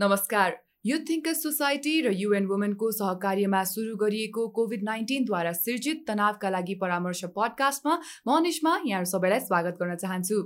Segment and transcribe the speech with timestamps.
[0.00, 0.52] नमस्कार।
[0.84, 7.20] Youth thinkers society र UN वुमेनको सहकार्यमा सुरु गरिएको कोभिड नाइन्टिनद्वारा सिर्जित तनावका लागि परामर्श
[7.36, 7.98] पडकास्टमा
[8.28, 10.38] म निष्मा यहाँहरू सबैलाई स्वागत गर्न चाहन्छु।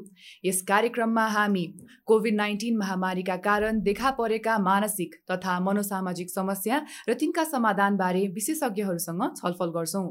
[0.45, 1.65] यस कार्यक्रममा हामी
[2.07, 9.79] कोभिड नाइन्टिन महामारीका कारण देखा परेका मानसिक तथा मनोसामाजिक समस्या र तिनका समाधानबारे विशेषज्ञहरूसँग छलफल
[9.79, 10.07] गर्छौँ।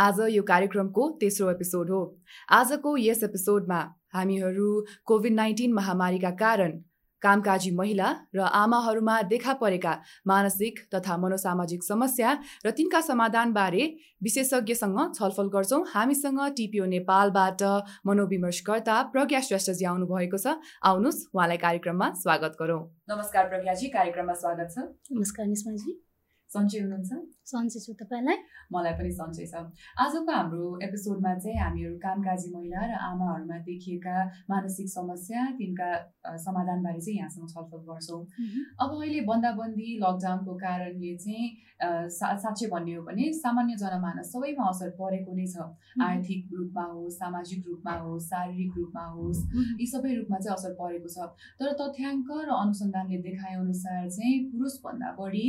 [0.00, 2.04] आज यो कार्यक्रमको तेस्रो एपिसोड हो।
[2.50, 4.70] आजको यस एपिसोडमा हामीहरू
[5.06, 6.80] कोभिड नाइन्टिन महामारीका कारण
[7.22, 9.92] कामकाजी महिला र आमाहरूमा देखा परेका
[10.26, 12.30] मानसिक तथा मनोसामाजिक समस्या
[12.66, 13.82] र तिनका समाधानबारे
[14.22, 17.62] विशेषज्ञसँग छलफल गर्छौँ। हामीसँग टिपिओ नेपालबाट
[18.06, 24.78] मनोविमर्शकर्ता प्रज्ञा श्रेष्ठजी आउनुभएको छ। आउनुहोस् उहाँलाई कार्यक्रममा स्वागत गरौँ। नमस्कार प्रज्ञाजी कार्यक्रममा स्वागत छ।
[25.12, 26.09] नमस्कार निस्माजी
[26.50, 27.10] सन्चै हुनुहुन्छ?
[27.50, 28.36] सन्चै छु तपाईँलाई।
[28.74, 29.54] मलाई पनि सन्चै छ।
[30.02, 34.16] आजको हाम्रो एपिसोडमा चाहिँ हामीहरू कामकाजी महिला र आमाहरूमा देखिएका
[34.50, 35.88] मानसिक समस्या तिनका
[36.44, 38.22] समाधानबारे चाहिँ यहाँसँग छलफल गर्छौँ।
[38.82, 41.46] अब अहिले बन्दाबन्दी लकडाउनको कारणले चाहिँ
[42.10, 45.56] सा साँच्चै भन्ने हो भने सामान्य जनमानस सबैमा असर परेको नै छ।
[46.02, 49.40] आर्थिक रूपमा होस् सामाजिक रूपमा होस् शारीरिक रूपमा होस्
[49.80, 55.08] यी सबै रूपमा चाहिँ असर परेको छ। तर तथ्याङ्क र अनुसन्धानले देखाए अनुसार चाहिँ पुरुषभन्दा
[55.18, 55.46] बढी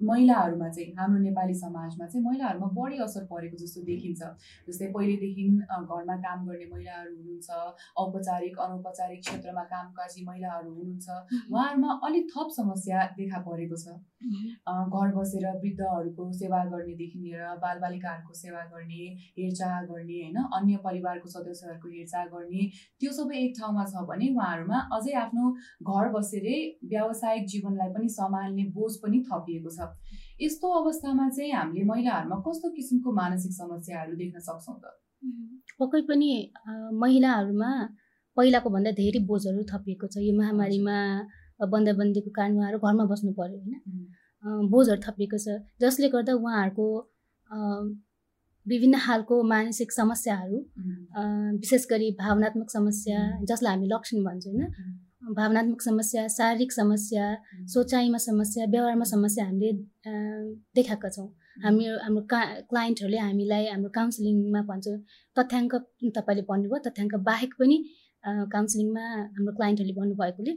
[0.00, 4.22] महिलाहरूमा चाहिँ हाम्रो नेपाली समाजमा चाहिँ महिलाहरूमा बढी असर परेको जस्तो देखिन्छ।
[4.68, 7.50] जस्तै पहिलेदेखि घरमा काम गर्ने महिलाहरू हुनुहुन्छ
[7.98, 11.08] औपचारिक अनौपचारिक क्षेत्रमा कामकाजी महिलाहरू हुनुहुन्छ।
[11.50, 18.62] उहाँहरूमा अलिक थप समस्या देखा परेको छ। घर बसेर वृद्धहरूको सेवा गर्नेदेखि लिएर बालबालिकाहरूको सेवा
[18.72, 19.04] गर्ने
[19.38, 20.36] हेरचाह गर्ने होइन?
[20.58, 22.62] अन्य परिवारको सदस्यहरूको हेरचाह गर्ने
[23.00, 25.44] त्यो सबै एक ठाउँमा छ भने उहाँहरूमा अझै आफ्नो
[25.86, 26.58] घर बसेरै
[26.90, 29.88] व्यावसायिक जीवनलाई पनि सम्हाल्ने बोझ पनि थपिएको छ।
[30.40, 34.84] यस्तो अवस्थामा चाहिँ हामीले महिलाहरूमा कस्तो किसिमको मानसिक समस्याहरू देख्न सक्छौँ त?
[35.80, 36.30] पक्कै पनि
[37.02, 37.70] महिलाहरूमा
[38.36, 40.96] पहिलाको भन्दा धेरै बोझहरू थपिएको छ। यो महामारीमा
[41.70, 43.74] बन्दाबन्दीको कारण उहाँहरू घरमा बस्नु पऱ्यो होइन?
[44.44, 46.86] बोझहरू थपिएको छ। जसले गर्दा उहाँहरूको
[48.66, 50.58] विभिन्न खालको मानसिक समस्याहरू
[51.58, 53.18] विशेष गरी भावनात्मक समस्या
[53.50, 57.24] जसलाई हामी लक्षण भन्छौँ होइन भावनात्मक समस्या शारीरिक समस्या
[57.74, 59.72] सोचाइमा समस्या व्यवहारमा समस्या हामीले
[60.76, 61.28] देखाएका छौँ।
[61.64, 62.40] हामी हाम्रो का
[62.70, 64.86] क्लाइन्टहरूले हामीलाई हाम्रो काउन्सिलिङमा भन्छ
[65.36, 65.74] तथ्याङ्क
[66.16, 67.76] तपाईँले भन्नुभयो तथ्याङ्क बाहेक पनि
[68.54, 69.04] काउन्सिलिङमा
[69.34, 70.52] हाम्रो क्लाइन्टहरूले भन्नुभएकोले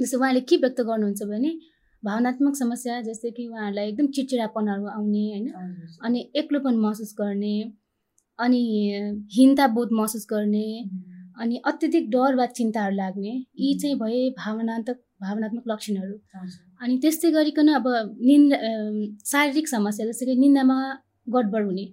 [0.00, 1.50] जस्तो उहाँले के व्यक्त गर्नुहुन्छ भने
[2.04, 5.46] भावनात्मक समस्या जस्तै कि उहाँहरूलाई एकदम चिडचिडापनहरू आउने होइन?
[6.04, 7.56] अनि एक्लोपन महसुस गर्ने
[8.38, 8.62] अनि
[9.36, 10.68] हिंताबोध महसुस गर्ने
[11.40, 16.14] अनि अत्यधिक डर वा चिन्ताहरू लाग्ने यी चाहिँ भए भावनात्मक भावनात्मक लक्षणहरू।
[16.82, 17.86] अनि त्यस्तै गरिकन अब
[18.20, 18.56] निन्दा
[19.26, 20.78] शारीरिक समस्या जस्तै कि निन्दामा
[21.26, 21.86] गडबड हुने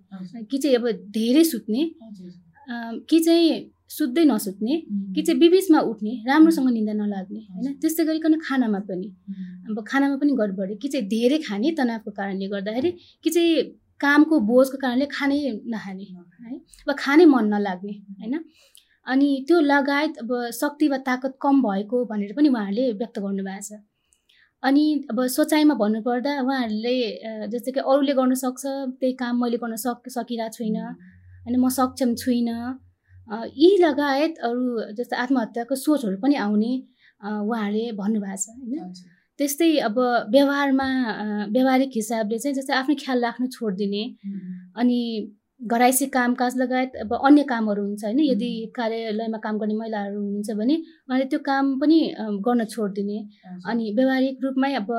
[0.51, 1.89] कि चाहिँ अब धेरै सुत्ने
[3.09, 3.49] कि चाहिँ
[3.89, 4.75] सुत्दै नसुत्ने
[5.15, 7.73] कि चाहिँ बिबिचमा उठ्ने राम्रोसँग निन्दा नलाग्ने होइन?
[7.81, 9.07] त्यस्तै गरिकन खानामा पनि।
[9.69, 12.91] अब खानामा पनि गडबड कि चाहिँ धेरै खाने तनावको कारणले गर्दाखेरि
[13.23, 13.63] कि चाहिँ
[14.01, 15.37] कामको बोझको कारणले खानै
[15.73, 16.55] नखाने है?
[16.87, 18.33] अब खानै मन नलाग्ने होइन?
[19.07, 23.79] अनि त्यो लगायत अब शक्ति वा ताकत कम भएको भनेर पनि उहाँहरूले व्यक्त गर्नुभएको छ।
[24.63, 26.95] अनि अब सोचाइमा भन्नुपर्दा उहाँहरूले
[27.53, 28.63] जस्तै कि अरूले गर्न सक्छ
[28.99, 31.55] त्यही काम मैले गर्न सक सकिरहेको छुइनँ होइन?
[31.55, 32.59] म सक्षम छुइनँ
[33.27, 34.63] यी लगायत अरू
[34.97, 36.71] जस्तै आत्महत्याको सोचहरू पनि आउने
[37.21, 38.93] उहाँहरूले भन्नुभएको छ होइन?
[39.39, 39.97] त्यस्तै अब
[40.33, 40.87] व्यवहारमा
[41.55, 44.03] व्यवहारिक हिसाबले चाहिँ जस्तै आफ्नो ख्याल राख्नु छोडिदिने
[44.81, 44.99] अनि
[45.71, 48.19] घराइसी कामकाज लगायत अब अन्य कामहरू हुन्छ होइन?
[48.31, 50.75] यदि कार्यालयमा काम गर्ने महिलाहरू हुनुहुन्छ भने
[51.07, 51.99] उहाँले त्यो काम पनि
[52.47, 53.17] गर्न छोडिदिने
[53.71, 54.91] अनि व्यवहारिक रूपमै अब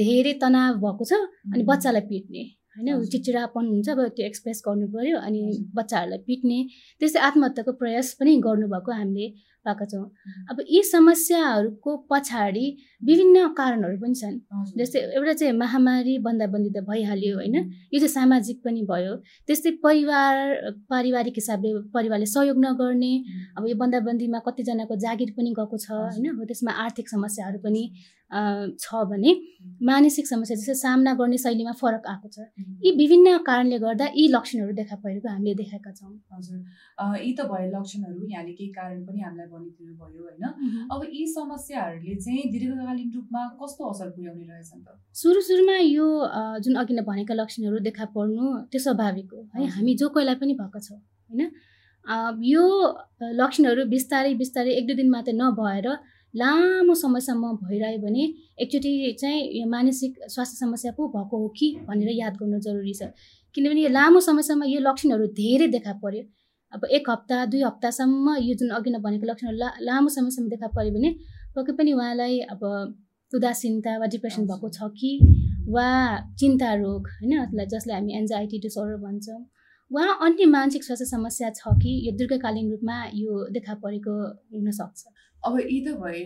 [0.00, 1.12] धेरै तनाव भएको छ
[1.52, 2.42] अनि बच्चालाई पिट्ने।
[2.76, 5.40] होइन चिचिरापन हुन्छ अब त्यो एक्सप्रेस गर्नु पऱ्यो अनि
[5.74, 6.58] बच्चाहरूलाई पिट्ने
[7.00, 9.26] त्यस्तै आत्महत्याको प्रयास पनि गर्नुभएको हामीले
[9.64, 10.04] पाएका छौँ।
[10.50, 12.66] अब यी समस्याहरूको पछाडि
[13.02, 14.36] विभिन्न कारणहरू पनि छन्।
[14.78, 17.56] जस्तै एउटा चाहिँ महामारी बन्दाबन्दी त भइहाल्यो होइन।
[17.92, 19.14] यो चाहिँ सामाजिक पनि भयो।
[19.48, 20.34] त्यस्तै परिवार
[20.90, 23.12] पारिवारिक हिसाबले परिवारले सहयोग नगर्ने
[23.58, 27.84] अब यो बन्दाबन्दीमा कतिजनाको जागिर पनि गएको छ होइन। अब त्यसमा आर्थिक समस्याहरू पनि
[28.32, 29.30] छ भने
[29.84, 32.48] मानसिक समस्या जस्तै सामना गर्ने शैलीमा फरक आएको छ।
[32.84, 36.58] यी विभिन्न कारणले गर्दा यी लक्षणहरू देखा परेको हामीले देखाएका छौँ। हजुर।
[37.20, 40.44] यी त भयो लक्षणहरू यहाँले केही कारण पनि हामीलाई भनिदिनु भयो होइन।
[40.92, 44.88] अब यी समस्याहरूले चाहिँ दीर्घकालीन रूपमा कस्तो असर पुर्याउने रहेछन् त?
[45.20, 46.06] सुरु सुरुमा यो
[46.64, 50.54] जुन अघि नै भनेका लक्षणहरू देखा पर्नु त्यो स्वाभाविक हो। है हामी जो कोहीलाई पनि
[50.60, 51.40] भएको छ होइन?
[52.44, 52.64] यो
[53.38, 55.86] लक्षणहरू बिस्तारै बिस्तारै एक दुई दिन मात्रै नभएर
[56.34, 58.22] लामो समयसम्म भइरह्यो भने
[58.58, 63.12] एकचोटि चाहिँ यो मानसिक स्वास्थ्य समस्या पो भएको हो कि भनेर याद गर्नु जरुरी छ।
[63.54, 66.22] किनभने यो लामो समयसम्म यो लक्षणहरू धेरै देखा पर्यो।
[66.74, 70.68] अब एक हप्ता दुई हप्तासम्म यो जुन अघि नै भनेको लक्षणहरू ला लामो समयसम्म देखा
[70.76, 71.10] पऱ्यो भने
[71.56, 72.62] पक्कै पनि उहाँलाई अब
[73.32, 75.10] उदासीनता वा डिप्रेसन भएको छ कि
[75.68, 75.88] वा
[76.40, 77.32] चिन्ता रोग होइन?
[77.72, 79.40] जसलाई हामी एन्जाइटी डिसअर्डर भन्छौँ।
[79.90, 84.14] वा अन्य मानसिक स्वास्थ्य समस्या छ कि यो दीर्घकालीन रूपमा यो देखा परेको
[84.56, 85.04] हुनसक्छ?
[85.46, 86.22] अब यी त भए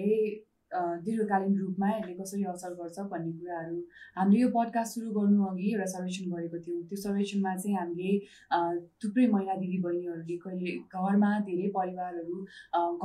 [0.74, 3.76] दीर्घकालीन रूपमा यसले कसरी असर गर्छ भन्ने कुराहरू
[4.16, 8.12] हामीले यो पडकास्ट सुरु गर्नु अघि एउटा सर्वेक्षण गरेको थियौँ। त्यो सर्वेक्षणमा चाहिँ हामीले
[9.02, 12.36] थुप्रै महिला दिदी बहिनीहरूले कहिले घरमा धेरै परिवारहरू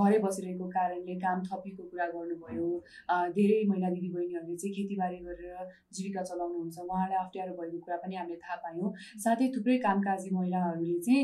[0.01, 2.69] घरै बसिरहेको कारणले काम थपिएको कुरा गर्नुभयो।
[3.37, 8.39] धेरै महिला दिदी बहिनीहरूले चाहिँ खेतीबारी गरेर जीविका चलाउनुहुन्छ। उहाँलाई अप्ठ्यारो भएको कुरा पनि हामीले
[8.41, 8.93] थाहा पायौँ।
[9.23, 11.23] साथै थुप्रै कामकाजी महिलाहरूले चाहिँ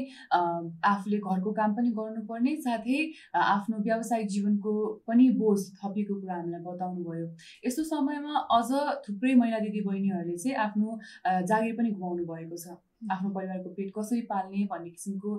[0.93, 2.99] आफूले घरको काम पनि गर्नुपर्ने साथै
[3.33, 4.73] आफ्नो व्यावसायिक जीवनको
[5.07, 7.27] पनि बोझ थपिएको कुरा हामीलाई बताउनु भयो
[7.65, 8.69] यस्तो समयमा अझ
[9.07, 10.99] थुप्रै महिला दिदी बहिनीहरूले चाहिँ आफ्नो
[11.47, 12.75] जागिर पनि गुमाउनु भएको छ।
[13.13, 15.31] आफ्नो परिवारको पेट कसरी पाल्ने भन्ने किसिमको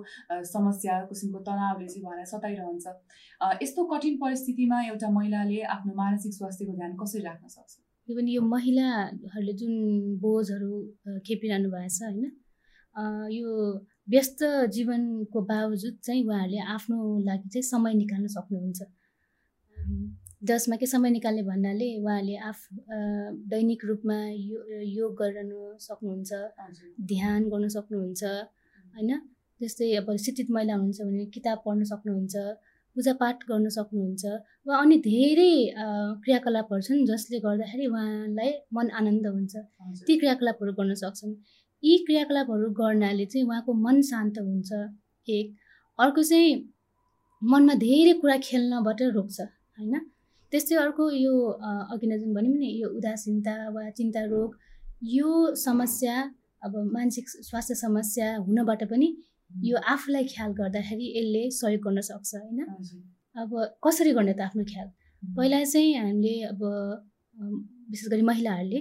[0.51, 2.85] समस्या किसिमको तनावले चाहिँ उहाँलाई सताइरहन्छ।
[3.63, 7.73] यस्तो कठिन परिस्थितिमा एउटा महिलाले आफ्नो मानसिक स्वास्थ्यको ध्यान कसरी राख्न सक्छ?
[8.07, 9.73] यो पनि यो महिलाहरूले जुन
[10.23, 10.71] बोझहरू
[11.27, 12.31] खेपिरहनु भएको छ होइन?
[13.37, 13.49] यो
[14.09, 14.39] व्यस्त
[14.75, 16.97] जीवनको बावजुद चाहिँ उहाँहरूले आफ्नो
[17.27, 18.79] लागि चाहिँ समय निकाल्न सक्नुहुन्छ।
[20.41, 22.59] जसमा कि समय निकाल्ने भन्नाले उहाँले आफ
[23.51, 24.59] दैनिक रूपमा यो
[24.97, 26.31] योग गर्न सक्नुहुन्छ
[27.11, 29.11] ध्यान गर्न सक्नुहुन्छ होइन?
[29.61, 32.35] जस्तै अब शिक्षित महिला हुनुहुन्छ भने किताब पढ्न सक्नुहुन्छ
[32.95, 34.23] पूजापाठ गर्न सक्नुहुन्छ
[34.67, 35.53] वा अन्य धेरै
[36.23, 39.53] क्रियाकलापहरू छन् जसले गर्दाखेरि उहाँलाई मन आनन्द हुन्छ।
[40.07, 41.33] ती क्रियाकलापहरू गर्न सक्छन्।
[41.83, 44.71] यी क्रियाकलापहरू गर्नाले चाहिँ उहाँको मन शान्त हुन्छ
[45.27, 45.47] एक।
[45.99, 46.55] अर्को चाहिँ
[47.41, 49.95] मनमा धेरै कुरा खेल्नबाट रोक्छ होइन?
[50.51, 51.33] त्यस्तै अर्को यो
[51.93, 54.49] अघि नै जुन भन्यौँ नि यो उदासीनता वा चिन्ता रोग
[55.15, 55.29] यो
[55.65, 56.15] समस्या
[56.65, 59.07] अब मानसिक स्वास्थ्य समस्या हुनबाट पनि
[59.69, 62.59] यो आफूलाई ख्याल गर्दाखेरि यसले सहयोग गर्न सक्छ होइन?
[63.41, 63.49] अब
[63.85, 64.87] कसरी गर्ने त आफ्नो ख्याल?
[65.23, 66.61] पहिला चाहिँ हामीले अब
[67.91, 68.79] विशेष गरी महिलाहरूले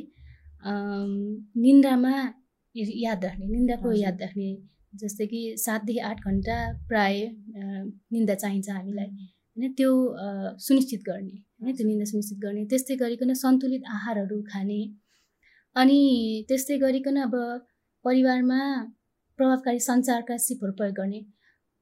[1.64, 2.14] निन्द्रामा
[2.74, 4.48] याद राख्ने निन्दाको याद राख्ने
[5.00, 6.56] जस्तै कि सातदेखि आठ घन्टा
[6.88, 7.14] प्राय
[8.12, 9.10] निन्दा चाहिन्छ हामीलाई।
[9.58, 9.90] होइन त्यो
[10.58, 14.80] सुनिश्चित गर्ने होइन त्यो निन्दा सुनिश्चित गर्ने त्यस्तै गरिकन सन्तुलित आहारहरू खाने
[15.76, 15.98] अनि
[16.48, 17.34] त्यस्तै गरिकन अब
[18.04, 18.60] परिवारमा
[19.38, 21.20] प्रभावकारी सञ्चारका सिपहरू प्रयोग गर्ने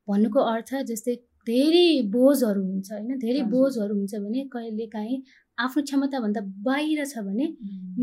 [0.09, 1.15] भन्नुको अर्थ जस्तै
[1.47, 5.19] धेरै बोझहरू हुन्छ होइन धेरै बोझहरू हुन्छ भने कहिले काहीँ
[5.59, 7.47] आफ्नो क्षमताभन्दा बाहिर छ भने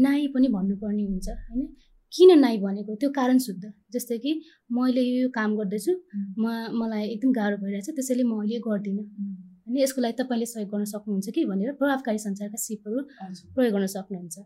[0.05, 1.65] नाइ पनि भन्नुपर्ने हुन्छ होइन
[2.11, 2.95] किन नाइ भनेको?
[2.95, 4.31] त्यो कारण शुद्ध जस्तै कि
[4.71, 5.93] मैले यो काम गर्दैछु
[6.37, 6.45] म
[6.79, 9.05] मलाई एकदम गाह्रो भइरहेछ त्यसैले म अहिले गर्दिनँ।
[9.67, 12.99] होइन यसको लागि तपाईँले सहयोग गर्न सक्नुहुन्छ कि भनेर प्रभावकारी सञ्चारका सिपहरू
[13.55, 14.37] प्रयोग गर्न सक्नुहुन्छ।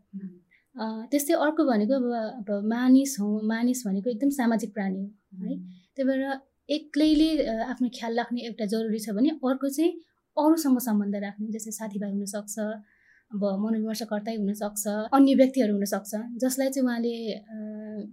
[1.12, 2.06] त्यस्तै अर्को भनेको अब
[2.40, 5.08] अब मानिस हौ मानिस भनेको एकदम सामाजिक प्राणी हो
[5.48, 5.56] है।
[5.96, 6.22] त्यही भएर
[6.70, 7.30] एक्लैले
[7.72, 9.92] आफ्नो ख्याल राख्ने एउटा जरुरी छ भने अर्को चाहिँ
[10.38, 12.56] अरूसँग सम्बन्ध राख्ने जस्तै साथीभाइ हुनसक्छ
[13.34, 14.84] अब मनोविमर्शकर्तै हुनसक्छ
[15.18, 16.12] अन्य व्यक्तिहरू हुनसक्छ
[16.44, 17.14] जसलाई चाहिँ उहाँले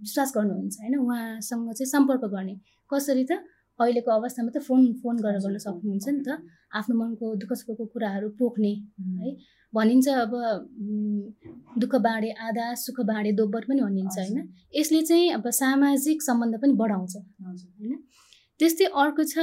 [0.01, 2.55] विश्वास गर्नुहुन्छ होइन। उहाँसँग चाहिँ सम्पर्क गर्ने।
[2.89, 3.31] कसरी त
[3.79, 6.29] अहिलेको अवस्थामा त फोन फोन गरेर गर्न सक्नुहुन्छ नि त।
[6.73, 8.73] आफ्नो मनको दुःख सुखको कुराहरू पोख्ने
[9.19, 9.29] है।
[9.73, 10.33] भनिन्छ अब
[11.81, 14.37] दुःख बाँडे आधा सुख बाँडे दोब्बर पनि भनिन्छ होइन।
[14.75, 17.93] यसले चाहिँ अब सामाजिक सम्बन्ध पनि बढाउँछ होइन।
[18.59, 19.35] त्यस्तै अर्को छ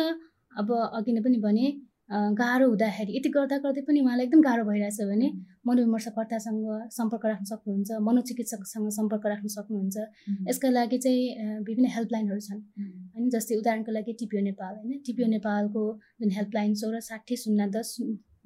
[0.52, 1.66] अब अघि नै पनि भने
[2.12, 5.28] गाह्रो हुँदाखेरि यति गर्दा गर्दै पनि उहाँलाई एकदम गाह्रो भइरहेछ भने
[5.66, 6.66] मनोविमर्शकर्तासँग
[6.96, 9.96] सम्पर्क राख्न सक्नुहुन्छ मनोचिकित्सकसँग सम्पर्क राख्न सक्नुहुन्छ।
[10.48, 11.22] यसका लागि चाहिँ
[11.68, 12.60] विभिन्न हेल्पलाइनहरू छन्।
[13.14, 14.98] होइन जस्तै उदाहरणको लागि टिपिओ नेपाल होइन?
[15.06, 15.84] टिपिओ नेपालको
[16.20, 17.96] जुन हेल्पलाइन चौर साठी शून्य दस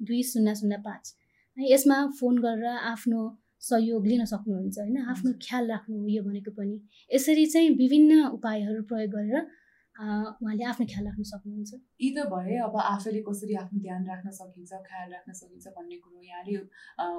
[0.07, 1.13] दुई शून्य शून्य पाँच।
[1.57, 3.19] है यसमा फोन गरेर आफ्नो
[3.67, 4.97] सहयोग लिन सक्नुहुन्छ होइन?
[5.11, 6.75] आफ्नो ख्याल राख्नु यो भनेको पनि।
[7.11, 9.47] यसरी चाहिँ विभिन्न उपायहरू प्रयोग गरेर
[9.97, 14.71] उहाँले आफ्नो ख्याल राख्न सक्नुहुन्छ। यी त भए अब आफैले कसरी आफ्नो ध्यान राख्न सकिन्छ
[14.87, 16.53] ख्याल राख्न सकिन्छ भन्ने कुरो यहाँले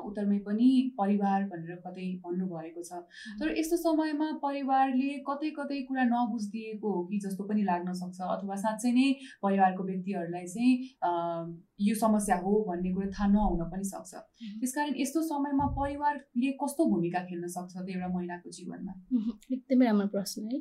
[0.08, 0.68] उत्तरमै पनि
[0.98, 3.02] परिवार भनेर कतै भन्नुभएको छ।
[3.40, 8.56] तर यस्तो समयमा परिवारले कतै कतै कुरा नबुझिदिएको हो कि जस्तो पनि लाग्न सक्छ अथवा
[8.64, 9.06] साँच्चै नै
[9.42, 10.72] परिवारको व्यक्तिहरूलाई चाहिँ
[11.88, 14.14] यो समस्या हो भन्ने कुरो थाहा नहुन पनि सक्छ।
[14.62, 18.94] त्यसकारण यस्तो समयमा परिवारले कस्तो भूमिका खेल्न सक्छ त एउटा महिलाको जीवनमा?
[19.50, 20.58] एकदमै राम्रो प्रश्न है।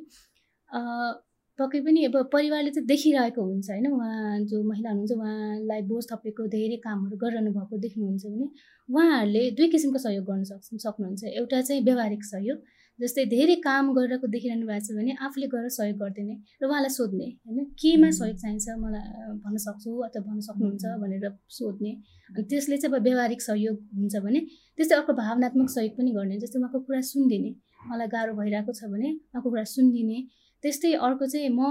[1.58, 3.86] पक्कै पनि अब परिवारले चाहिँ देखिरहेको हुन्छ होइन?
[3.90, 8.46] उहाँ जो महिला हुनुहुन्छ उहाँलाई बोझ थपेको धेरै कामहरू गरिरहनु भएको देख्नुहुन्छ भने
[8.88, 12.58] उहाँहरूले दुई किसिमको सहयोग गर्न सक्छ सक्नुहुन्छ। एउटा चाहिँ व्यवहारिक सहयोग
[12.98, 17.26] जस्तै धेरै काम गरिरहेको देखिरहनु भएको छ भने आफूले गएर सहयोग गरिदिने र उहाँलाई सोध्ने
[17.26, 17.58] होइन?
[17.80, 19.04] केमा सहयोग चाहिन्छ मलाई
[19.42, 21.26] भन्न सक्छु अथवा भन्न सक्नुहुन्छ भनेर
[21.58, 21.92] सोध्ने।
[22.30, 24.40] अनि त्यसले चाहिँ अब व्यवहारिक सहयोग हुन्छ भने
[24.78, 27.50] त्यस्तै अर्को भावनात्मक सहयोग पनि गर्ने जस्तै उहाँको कुरा सुनिदिने।
[27.90, 30.18] मलाई गाह्रो भइरहेको छ भने उहाँको कुरा सुनिदिने।
[30.62, 31.62] त्यस्तै अर्को चाहिँ म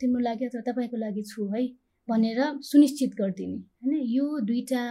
[0.00, 1.62] तिम्रो लागि अथवा तपाईँको लागि छु है
[2.08, 3.94] भनेर सुनिश्चित गरिदिने होइन?
[4.16, 4.82] यो दुईवटा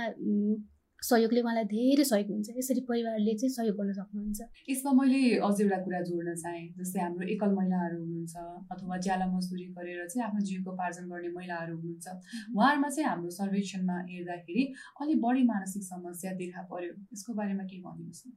[1.01, 5.77] सहयोगले उहाँलाई धेरै सहयोग हुन्छ। यसरी परिवारले चाहिँ सहयोग गर्न सक्नुहुन्छ। यसमा मैले अझ एउटा
[5.85, 8.35] कुरा जोड्न चाहेँ जस्तै हाम्रो एकल महिलाहरू हुनुहुन्छ
[8.73, 12.07] अथवा ज्याला मजदुरी गरेर चाहिँ आफ्नो जीविकोपार्जन गर्ने महिलाहरू हुनुहुन्छ।
[12.55, 14.63] उहाँहरूमा चाहिँ हाम्रो सर्वेक्षणमा हेर्दाखेरि
[15.01, 18.29] अलिक बढी मानसिक समस्या देखा पर्यो। यसको बारेमा के भनिदिनुहोस् न।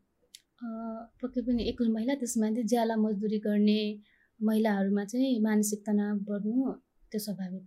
[1.23, 3.81] पक्कै पनि एकल महिला त्यसमा चाहिँ ज्याला मजदुरी गर्ने
[4.41, 6.73] महिलाहरूमा चाहिँ मानसिक तनाव बढ्नु
[7.13, 7.67] त्यो स्वाभाविक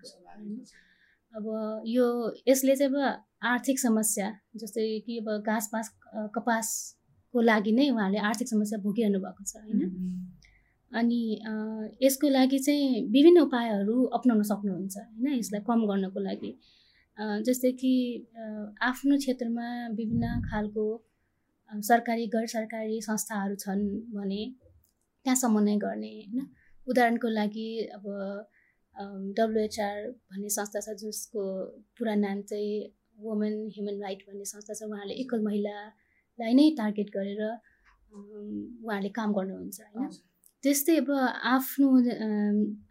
[1.34, 1.46] अब
[1.88, 2.06] यो
[2.48, 5.90] यसले चाहिँ अब आर्थिक समस्या जस्तै कि अब घाँस पास
[6.36, 9.82] कपासको लागि नै उहाँहरूले आर्थिक समस्या भोगिरहनु भएको छ होइन?
[10.92, 11.22] अनि
[12.04, 15.28] यसको लागि चाहिँ विभिन्न उपायहरू अप्नाउन सक्नुहुन्छ होइन?
[15.40, 16.52] यसलाई कम गर्नको लागि।
[17.48, 17.94] जस्तै कि
[18.82, 20.86] आफ्नो क्षेत्रमा विभिन्न खालको
[21.72, 23.84] सरकारी गैर सरकारी संस्थाहरू छन्
[24.16, 24.42] भने
[25.26, 26.48] त्यहाँ समन्वय गर्ने होइन?
[26.88, 28.06] उदाहरणको लागि अब
[29.38, 29.98] डब्लुएचआर
[30.30, 31.42] भन्ने संस्था छ जसको
[31.98, 32.74] पुरा नाम चाहिँ
[33.24, 37.42] वुमेन ह्युमन राइट भन्ने संस्था छ। उहाँहरूले एकल महिलालाई नै टार्गेट गरेर
[38.12, 40.10] उहाँहरूले काम गर्नुहुन्छ होइन?
[40.64, 41.10] त्यस्तै अब
[41.54, 41.88] आफ्नो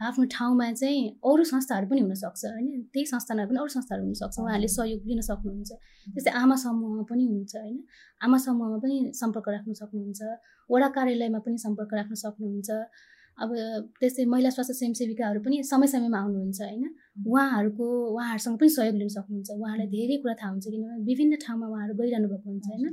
[0.06, 2.82] आफ्नो ठाउँमा चाहिँ अरू संस्थाहरू पनि हुनसक्छ होइन?
[2.92, 5.70] त्यही संस्थानमा पनि अरू संस्थाहरू हुनसक्छ। उहाँहरूले सहयोग लिन सक्नुहुन्छ।
[6.14, 7.78] त्यस्तै आमा समूहमा पनि हुन्छ होइन?
[8.20, 10.20] आमा समूहमा पनि सम्पर्क राख्न सक्नुहुन्छ।
[10.70, 12.70] वडा कार्यालयमा पनि सम्पर्क राख्न सक्नुहुन्छ।
[13.40, 13.50] अब
[14.00, 16.85] त्यस्तै महिला स्वास्थ्य स्वयंसेविकाहरू पनि समय समयमा आउनुहुन्छ होइन?
[17.26, 21.94] उहाँहरूको उहाँहरूसँग पनि सहयोग लिन सक्नुहुन्छ। उहाँलाई धेरै कुरा थाहा हुन्छ किनभने विभिन्न ठाउँमा उहाँहरू
[22.00, 22.87] गइरहनु भएको हुन्छ होइन?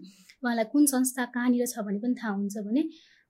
[0.43, 2.83] उहाँलाई कुन संस्था कहाँनिर छ भने पनि थाहा हुन्छ भने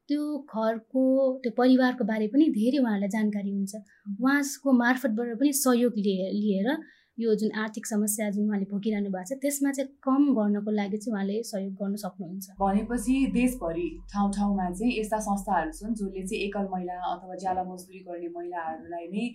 [0.09, 0.21] त्यो
[0.55, 1.03] घरको
[1.43, 3.74] त्यो परिवारको बारे पनि धेरै उहाँहरूलाई जानकारी हुन्छ।
[4.21, 6.69] उहाँको मार्फतबाट पनि सहयोग लिए लिएर
[7.17, 11.13] यो जुन आर्थिक समस्या जुन उहाँले भोगिरहनु भएको छ त्यसमा चाहिँ कम गर्नको लागि चाहिँ
[11.13, 16.67] उहाँले सहयोग गर्न सक्नुहुन्छ। भनेपछि देशभरि ठाउँ ठाउँमा चाहिँ यस्ता संस्थाहरू छन् जसले चाहिँ एकल
[16.74, 19.25] महिला अथवा ज्याला मजदुरी गर्ने महिलाहरूलाई नै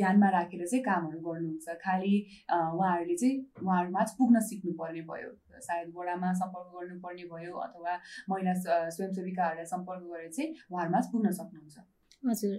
[0.00, 2.14] ध्यानमा राखेर चाहिँ कामहरू गर्नुहुन्छ। खालि
[2.48, 7.92] उहाँहरूले चाहिँ उहाँहरूमा पुग्न सिक्नुपर्ने भयो। सायद वडामा सम्पर्क गर्नुपर्ने भयो अथवा
[8.30, 8.52] महिला
[8.96, 11.76] स्वयंसेविकाहरूलाई सम्पर्क गरेर चाहिँ उहाँहरूमा पुग्न सक्नुहुन्छ।
[12.22, 12.56] हजुर।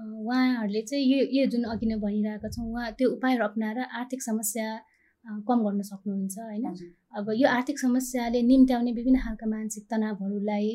[0.00, 4.66] उहाँहरूले चाहिँ यो यो जुन अघि नै भनिरहेका छौँ उहाँ त्यो उपायहरू अप्नाएर आर्थिक समस्या
[5.48, 6.64] कम गर्न सक्नुहुन्छ होइन?
[7.16, 10.68] अब यो आर्थिक समस्याले निम्त्याउने विभिन्न खालका मानसिक तनावहरूलाई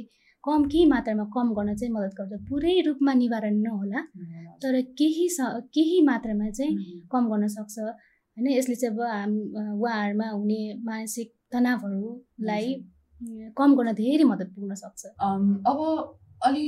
[0.43, 4.01] कम केही मात्रामा कम गर्न चाहिँ मद्दत गर्छ। पुरै रूपमा निवारण नहोला
[4.61, 5.39] तर केही स
[5.73, 6.73] केही मात्रामा चाहिँ
[7.11, 8.47] कम गर्न सक्छ होइन?
[8.47, 9.31] यसले चाहिँ अब हाम
[9.81, 12.67] उहाँहरूमा हुने मानसिक तनावहरूलाई
[13.57, 15.01] कम गर्न धेरै मद्दत पुग्न सक्छ।
[15.65, 15.79] अब
[16.47, 16.65] अलि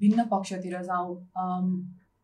[0.00, 1.10] भिन्न पक्षतिर जाउँ।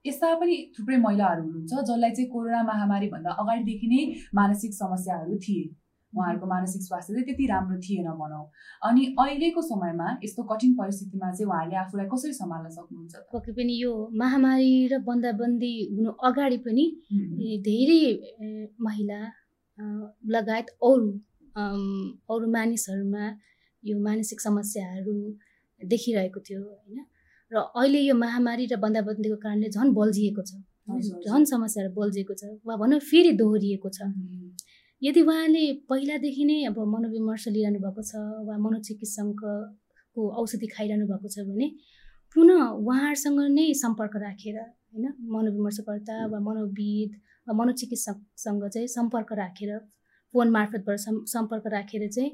[0.04, 4.00] यस्ता पनि थुप्रै महिलाहरू हुनुहुन्छ जसलाई चाहिँ कोरोना महामारीभन्दा अगाडिदेखि नै
[4.34, 5.68] मानसिक समस्याहरू थिए।
[6.12, 8.44] उहाँहरूको मानसिक स्वास्थ्य चाहिँ त्यति राम्रो थिएन भनौँ।
[8.82, 13.92] अनि अहिलेको समयमा यस्तो कठिन परिस्थितिमा चाहिँ उहाँहरूले आफूलाई कसरी सम्हाल्न सक्नुहुन्छ पक्कै पनि यो
[14.22, 16.84] महामारी र बन्दाबन्दी हुनु अगाडि पनि
[17.68, 18.02] धेरै
[18.88, 19.20] महिला
[20.34, 21.08] लगायत अरू
[22.34, 23.24] अरू मानिसहरूमा
[23.84, 25.16] यो मानसिक समस्याहरू
[25.84, 27.04] देखिरहेको थियो होइन?
[27.52, 30.52] र अहिले यो महामारी र बन्दाबन्दीको कारणले झन् बल्झिएको छ।
[31.26, 34.00] झन् समस्याहरू बल्झिएको छ। वा भनौँ फेरि दोहोरिएको छ।
[35.02, 38.12] यदि उहाँले पहिलादेखि नै अब मनोविमर्श लिइरहनु भएको छ
[38.48, 41.66] वा मनोचिकित्सकको औषधि खाइरहनु भएको छ भने
[42.36, 45.06] पुनः उहाँहरूसँग नै सम्पर्क राखेर होइन?
[45.34, 47.10] मनोविमर्शकर्ता वा मनोविद
[47.48, 49.78] वा मनोचिकित्सकसँग चाहिँ सम्पर्क राखेर
[50.34, 52.30] फोन मार्फतबाट सम्पर्क राखेर चाहिँ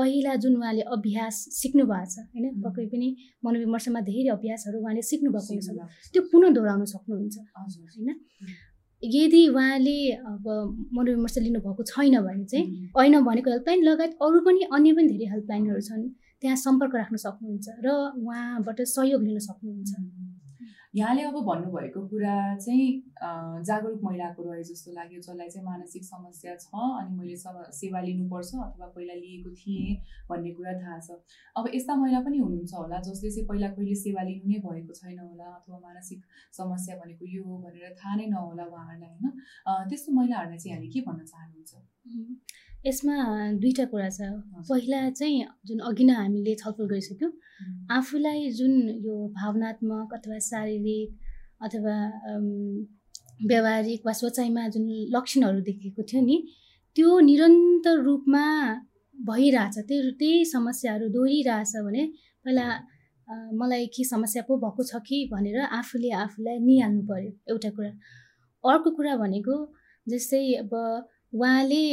[0.00, 2.46] पहिला जुन उहाँले अभ्यास सिक्नु भएको छ होइन?
[2.64, 3.08] पक्कै पनि
[3.44, 5.68] मनोविमर्शमा धेरै अभ्यासहरू उहाँले सिक्नुभएको हुन्छ
[6.12, 7.36] त्यो पुनः दोहोऱ्याउन सक्नुहुन्छ
[7.94, 8.10] होइन?
[9.02, 9.98] यदि उहाँले
[10.30, 10.46] अब
[10.92, 12.66] मनोविमर्श लिनुभएको छैन भने चाहिँ
[13.00, 16.02] ऐन भनेको हेल्पलाइन लगायत अरू पनि अन्य पनि धेरै हेल्पलाइनहरू छन्
[16.40, 17.88] त्यहाँ सम्पर्क राख्न सक्नुहुन्छ र
[18.20, 19.92] उहाँबाट सहयोग लिन सक्नुहुन्छ।
[20.94, 26.72] यहाँले अब भन्नुभएको कुरा चाहिँ जागरुक महिलाको रहे जस्तो लाग्यो जसलाई चाहिँ मानसिक समस्या छ
[26.72, 27.36] अनि मैले
[27.80, 29.96] सेवा लिनुपर्छ अथवा पहिला लिएको थिएँ
[30.30, 31.18] भन्ने कुरा थाहा छ।
[31.56, 35.18] अब यस्ता महिला पनि हुनुहुन्छ होला जसले चाहिँ पहिला कहिले सेवा लिनु नै भएको छैन
[35.18, 36.20] होला अथवा मानसिक
[36.58, 39.36] समस्या भनेको यो हो भनेर थाहा नै नहोला उहाँहरूलाई होइन?
[39.90, 41.72] त्यस्तो महिलाहरूलाई चाहिँ यहाँले के भन्न चाहनुहुन्छ?
[42.86, 43.14] यसमा
[43.60, 44.20] दुईवटा कुरा छ।
[44.68, 47.32] पहिला चाहिँ जुन अघि नै हामीले छलफल गरिसक्यौँ
[47.96, 48.72] आफूलाई जुन
[49.04, 51.10] यो भावनात्मक अथवा शारीरिक
[51.68, 51.96] अथवा
[53.48, 56.36] व्यावहारिक वा सोचाइमा जुन लक्षणहरू देखेको थियो नि
[56.96, 58.44] त्यो निरन्तर रूपमा
[59.16, 62.02] भइरहेछ। त्यो त्यही समस्याहरू दोहोरिरहेछ भने
[62.44, 62.66] पहिला
[63.60, 67.90] मलाई के समस्या पो भएको छ कि भनेर आफूले आफूलाई निहाल्नु पऱ्यो एउटा कुरा।
[68.64, 69.54] अर्को कुरा भनेको
[70.06, 70.72] जस्तै अब
[71.32, 71.84] उहाँले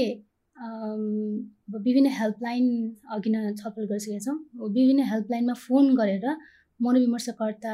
[1.86, 2.66] विभिन्न हेल्पलाइन
[3.14, 4.38] अघि नै छलफल गरिसकेका छौँ।
[4.78, 6.26] विभिन्न हेल्पलाइनमा फोन गरेर
[6.80, 7.74] मनोविमर्शकर्ता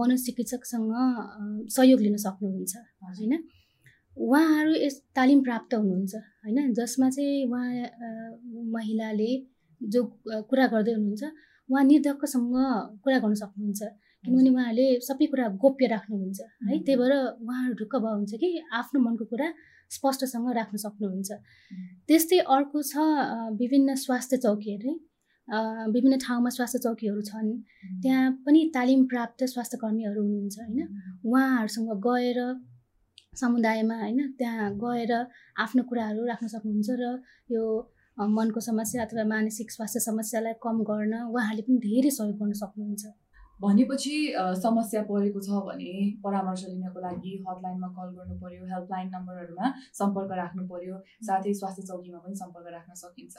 [0.00, 0.92] मनोचिकित्सकसँग
[1.76, 3.32] सहयोग लिन सक्नुहुन्छ होइन?
[4.16, 6.72] उहाँहरू यस तालिम प्राप्त हुनुहुन्छ होइन?
[6.72, 7.68] जसमा चाहिँ उहाँ
[8.76, 9.30] महिलाले
[9.80, 10.00] जो
[10.50, 11.24] कुरा गर्दै हुनुहुन्छ
[11.68, 12.56] उहाँ निर्धक्कसँग
[13.04, 13.82] कुरा गर्न सक्नुहुन्छ।
[14.24, 16.78] किनभने उहाँहरूले सबै कुरा गोप्य राख्नुहुन्छ है?
[16.84, 17.12] त्यही भएर
[17.44, 18.48] उहाँहरू ढुक्क भयो हुन्छ कि?
[18.72, 19.48] आफ्नो मनको कुरा
[19.96, 21.30] स्पष्टसँग राख्न सक्नुहुन्छ।
[22.08, 22.94] त्यस्तै अर्को छ
[23.60, 24.90] विभिन्न स्वास्थ्य चौकीहरू
[25.48, 27.50] विभिन्न ठाउँमा स्वास्थ्य चौकीहरू छन्।
[28.02, 30.78] त्यहाँ पनि तालिम प्राप्त स्वास्थ्य कर्मीहरू हुनुहुन्छ होइन?
[31.24, 32.38] उहाँहरूसँग गएर
[33.36, 34.20] समुदायमा होइन?
[34.38, 35.12] त्यहाँ गएर
[35.64, 37.04] आफ्नो कुराहरू राख्न सक्नुहुन्छ र
[37.50, 37.64] यो
[38.18, 43.04] मनको समस्या अथवा मानसिक स्वास्थ्य समस्यालाई कम गर्न उहाँहरूले पनि धेरै सहयोग गर्न सक्नुहुन्छ।
[43.64, 44.14] भनेपछि
[44.62, 45.92] समस्या परेको छ भने
[46.24, 52.18] परामर्श लिनको लागि हटलाइनमा कल गर्नु पर्यो हेल्पलाइन नम्बरहरूमा सम्पर्क राख्नु पर्यो साथै स्वास्थ्य चौकीमा
[52.24, 53.34] पनि सम्पर्क राख्न सकिन्छ।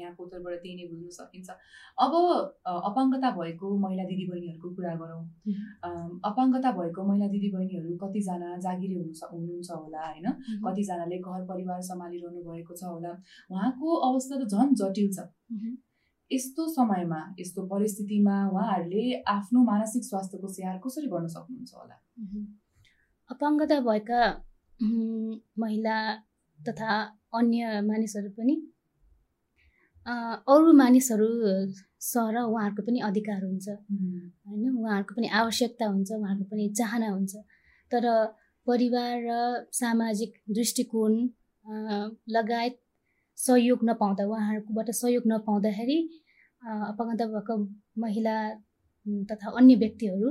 [0.00, 1.48] यहाँ कोतरबाट त्यही नै बुझ्न सकिन्छ।
[2.04, 2.12] अब
[2.90, 5.22] अपाङ्गता भएको महिला दिदीबहिनीहरूको कुरा गरौँ।
[6.30, 10.26] अपाङ्गता भएको महिला दिदीबहिनीहरू कतिजना जागिरी हुनु हुनुहुन्छ होला होइन?
[10.64, 13.12] कतिजनाले घर परिवार सम्हालिरहनु भएको छ होला।
[13.50, 15.28] उहाँको अवस्था त झन् जटिल छ।
[16.30, 21.96] यस्तो समयमा यस्तो परिस्थितिमा उहाँहरूले आफ्नो मानसिक स्वास्थ्यको स्याहार कसरी गर्न सक्नुहुन्छ होला?
[23.30, 24.20] अपाङ्गता भएका
[25.60, 25.96] महिला
[26.58, 26.92] तथा
[27.38, 28.54] अन्य मानिसहरू पनि
[30.54, 31.28] अरू मानिसहरू
[32.00, 34.64] सर उहाँहरूको पनि अधिकार हुन्छ। होइन?
[34.80, 37.34] उहाँहरूको पनि आवश्यकता हुन्छ उहाँहरूको पनि चाहना हुन्छ।
[37.92, 38.04] तर
[38.66, 39.30] परिवार र
[39.72, 41.12] सामाजिक दृष्टिकोण
[42.36, 42.76] लगायत
[43.38, 45.98] सहयोग नपाउँदा उहाँहरूकोबाट सहयोग नपाउँदाखेरि
[46.62, 47.56] अपाङ्गता भएको
[47.98, 48.34] महिला
[49.30, 50.28] तथा अन्य व्यक्तिहरू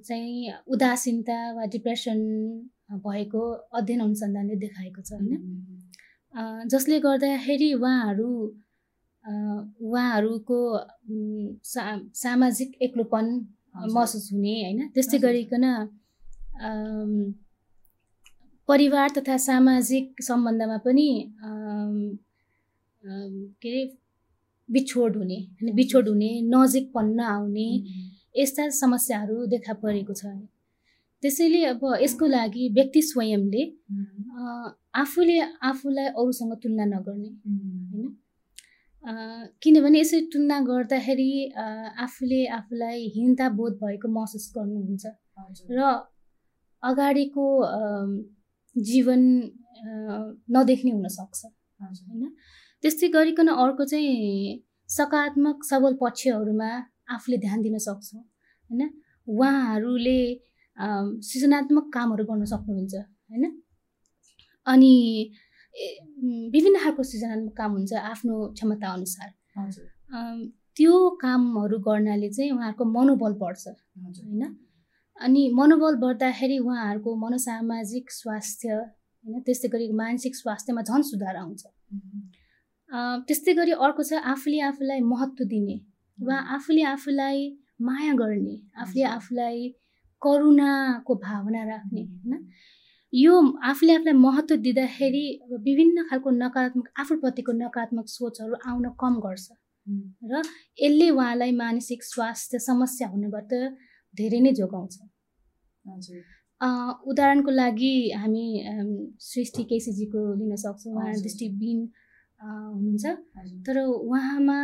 [0.00, 2.20] चाहिँ उदासीनता वा डिप्रेसन
[2.98, 3.42] भएको
[3.78, 6.68] अध्ययन अनुसन्धानले देखाएको छ होइन?
[6.68, 8.30] जसले गर्दाखेरि उहाँहरू
[9.24, 10.58] उहाँहरूको
[11.64, 11.82] सा
[12.14, 13.26] सामाजिक एक्लोपन
[13.94, 14.88] महसुस हुने होइन?
[14.94, 15.64] त्यस्तै गरिकन
[18.68, 21.08] परिवार तथा सामाजिक सम्बन्धमा पनि
[23.02, 23.82] के अरे
[24.68, 27.68] बिछोड हुने होइन बिछोड हुने नजिकपन नआउने
[28.36, 30.26] यस्ता समस्याहरू देखा परेको छ।
[31.22, 33.62] त्यसैले अब यसको लागि व्यक्ति स्वयंले
[35.02, 38.08] आफूले आफूलाई अरूसँग तुलना नगर्ने होइन?
[39.62, 41.32] किनभने यसरी तुलना गर्दाखेरि
[42.04, 45.04] आफूले आफूलाई हिंता बोध भएको महसुस गर्नुहुन्छ।
[45.70, 45.80] र
[46.82, 47.44] अगाडिको
[48.76, 49.20] जीवन
[50.56, 51.40] नदेख्ने हुनसक्छ।
[51.80, 52.22] होइन?
[52.82, 56.70] त्यस्तै गरिकन अर्को चाहिँ सकारात्मक सबल पक्षहरूमा
[57.14, 58.22] आफूले ध्यान दिन सक्छौँ।
[58.70, 58.82] होइन?
[59.28, 60.18] उहाँहरूले
[61.28, 62.94] सृजनात्मक कामहरू गर्न सक्नुहुन्छ।
[63.30, 63.44] होइन?
[64.66, 64.94] अनि
[66.52, 69.28] विभिन्न खालको सृजनात्मक काम हुन्छ आफ्नो क्षमता अनुसार।
[70.76, 74.42] त्यो कामहरू गर्नाले चाहिँ उहाँहरूको मनोबल बढ्छ। होइन?
[75.16, 81.62] अनि मनोबल बढ्दाखेरि उहाँहरूको मनोसामाजिक स्वास्थ्य होइन त्यस्तै गरी मानसिक स्वास्थ्यमा झन् सुधार आउँछ।
[83.26, 85.76] त्यस्तै गरी अर्को छ आफूले आफूलाई महत्त्व दिने।
[86.18, 87.38] वा आफूले आफूलाई
[87.80, 89.68] माया गर्ने आफूले आफूलाई
[90.22, 92.32] करुणाको भावना राख्ने होइन।
[93.12, 93.34] यो
[93.70, 95.24] आफूले आफूलाई महत्त्व दिँदाखेरि
[95.64, 99.46] विभिन्न खालको नकारात्मक आफूप्रतिको नकारात्मक सोचहरू आउन कम गर्छ।
[100.30, 100.42] र
[100.82, 103.52] यसले उहाँलाई मानसिक स्वास्थ्य समस्या हुनबाट
[104.18, 104.94] धेरै नै जोगाउँछ।
[107.10, 108.46] उदाहरणको लागि हामी
[109.30, 111.78] सृष्टि केसीजीको लिन सक्छौँ उहाँ दृष्टिबिन
[112.40, 113.04] हुनुहुन्छ।
[113.66, 114.58] तर उहाँमा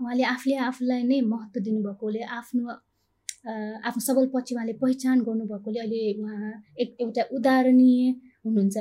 [0.00, 2.64] उहाँले आफूले आफूलाई नै महत्त्व दिनुभएकोले आफ्नो
[3.88, 8.02] आफ्नो सबल पछि उहाँले पहिचान गर्नुभएकोले अहिले उहाँ एक एउटा उदाहरणीय
[8.44, 8.76] हुनुहुन्छ।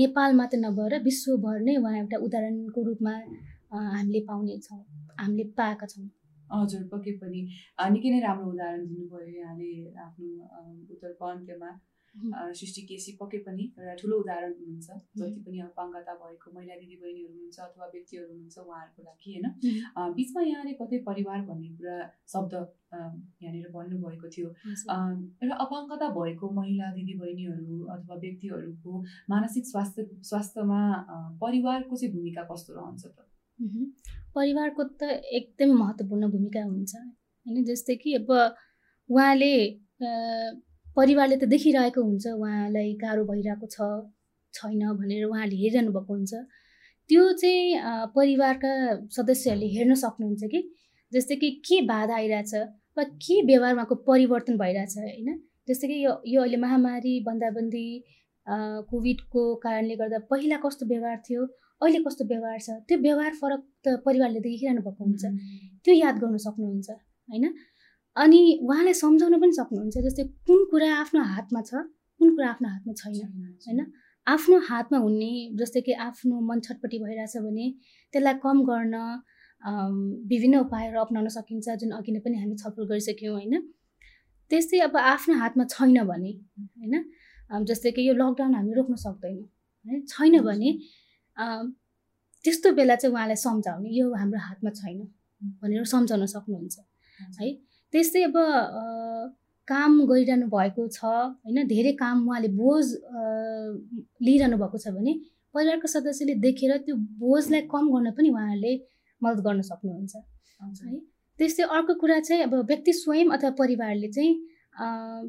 [0.00, 3.14] नेपाल मात्र नभएर विश्वभर नै उहाँ एउटा उदाहरणको रूपमा
[3.72, 4.80] हामीले पाउने छौँ
[5.20, 6.06] हामीले पाएका छौँ।
[6.52, 7.40] हजुर पक्कै पनि।
[7.96, 9.70] निकै नै राम्रो उदाहरण दिनुभयो यहाँले
[10.06, 10.28] आफ्नो
[10.94, 11.70] उत्तर अन्त्यमा
[12.58, 17.58] सृष्टि केसी पक्कै पनि एउटा ठुलो उदाहरण हुनुहुन्छ। जति पनि अपाङ्गता भएको महिला दिदीबहिनीहरू हुनुहुन्छ
[17.66, 19.46] अथवा व्यक्तिहरू हुनुहुन्छ उहाँहरूको लागि होइन?
[20.16, 21.96] बिचमा यहाँले कतै परिवार भन्ने कुरा
[22.32, 22.54] शब्द
[23.44, 24.48] यहाँनिर भन्नुभएको थियो।
[25.44, 28.92] एउटा अपाङ्गता भएको महिला दिदीबहिनीहरू अथवा व्यक्तिहरूको
[29.30, 30.82] मानसिक स्वास्थ्य स्वास्थ्यमा
[31.44, 33.27] परिवारको चाहिँ भूमिका कस्तो रहन्छ त?
[34.36, 35.02] परिवारको त
[35.38, 36.94] एकदमै महत्त्वपूर्ण भूमिका हुन्छ।
[37.46, 38.30] होइन जस्तै कि अब
[39.10, 39.52] उहाँले
[40.96, 43.78] परिवारले त देखिरहेको हुन्छ उहाँलाई गाह्रो भइरहेको छ
[44.54, 46.32] छैन भनेर उहाँले हेरिरहनु भएको हुन्छ।
[47.10, 47.62] त्यो चाहिँ
[48.14, 48.72] परिवारका
[49.16, 50.60] सदस्यहरूले हेर्न सक्नुहुन्छ कि
[51.12, 52.54] जस्तै कि के बाधा आइरहेछ
[52.98, 55.28] वा के व्यवहारमाको परिवर्तन भइरहेछ होइन?
[55.68, 57.86] जस्तै कि यो यो अहिले महामारी बन्दाबन्दी
[58.90, 61.46] कोभिडको कारणले गर्दा पहिला कस्तो व्यवहार थियो
[61.80, 62.68] अहिले कस्तो व्यवहार छ?
[62.88, 65.24] त्यो व्यवहार फरक त परिवारले देखिरहनु भएको हुन्छ।
[65.84, 66.88] त्यो याद गर्नु सक्नुहुन्छ
[67.28, 67.44] होइन?
[68.16, 71.86] अनि उहाँलाई सम्झाउन पनि सक्नुहुन्छ जस्तै कुन कुरा आफ्नो हातमा छ
[72.20, 73.14] कुन कुरा आफ्नो हातमा छैन
[73.66, 73.80] होइन?
[74.26, 77.66] आफ्नो हातमा हुने जस्तै कि आफ्नो मन छटपट्टि भइरहेछ भने
[78.14, 78.94] त्यसलाई कम गर्न
[80.32, 83.54] विभिन्न उपायहरू अप्नाउन सकिन्छ जुन अघि नै पनि हामी छलफल गरिसक्यौँ होइन?
[84.50, 86.94] त्यस्तै अब आफ्नो हातमा छैन भने होइन?
[87.70, 89.46] जस्तै कि यो लकडाउन हामी रोक्न सक्दैनौँ
[89.86, 90.00] है?
[90.12, 90.70] छैन भने
[91.38, 95.00] त्यस्तो बेला चाहिँ उहाँलाई सम्झाउने। यो हाम्रो हातमा छैन
[95.62, 96.76] भनेर सम्झाउन सक्नुहुन्छ
[97.40, 97.50] है।
[97.92, 98.36] त्यस्तै अब
[99.68, 101.66] काम गरिरहनु भएको छ होइन?
[101.68, 102.86] धेरै काम उहाँले बोझ
[104.26, 105.12] लिइरहनु भएको छ भने
[105.54, 108.72] परिवारको सदस्यले देखेर त्यो बोझलाई कम गर्न पनि उहाँहरूले
[109.22, 110.22] मद्दत गर्न सक्नुहुन्छ है?
[111.38, 114.32] त्यस्तै अर्को कुरा चाहिँ अब व्यक्ति स्वयं अथवा परिवारले चाहिँ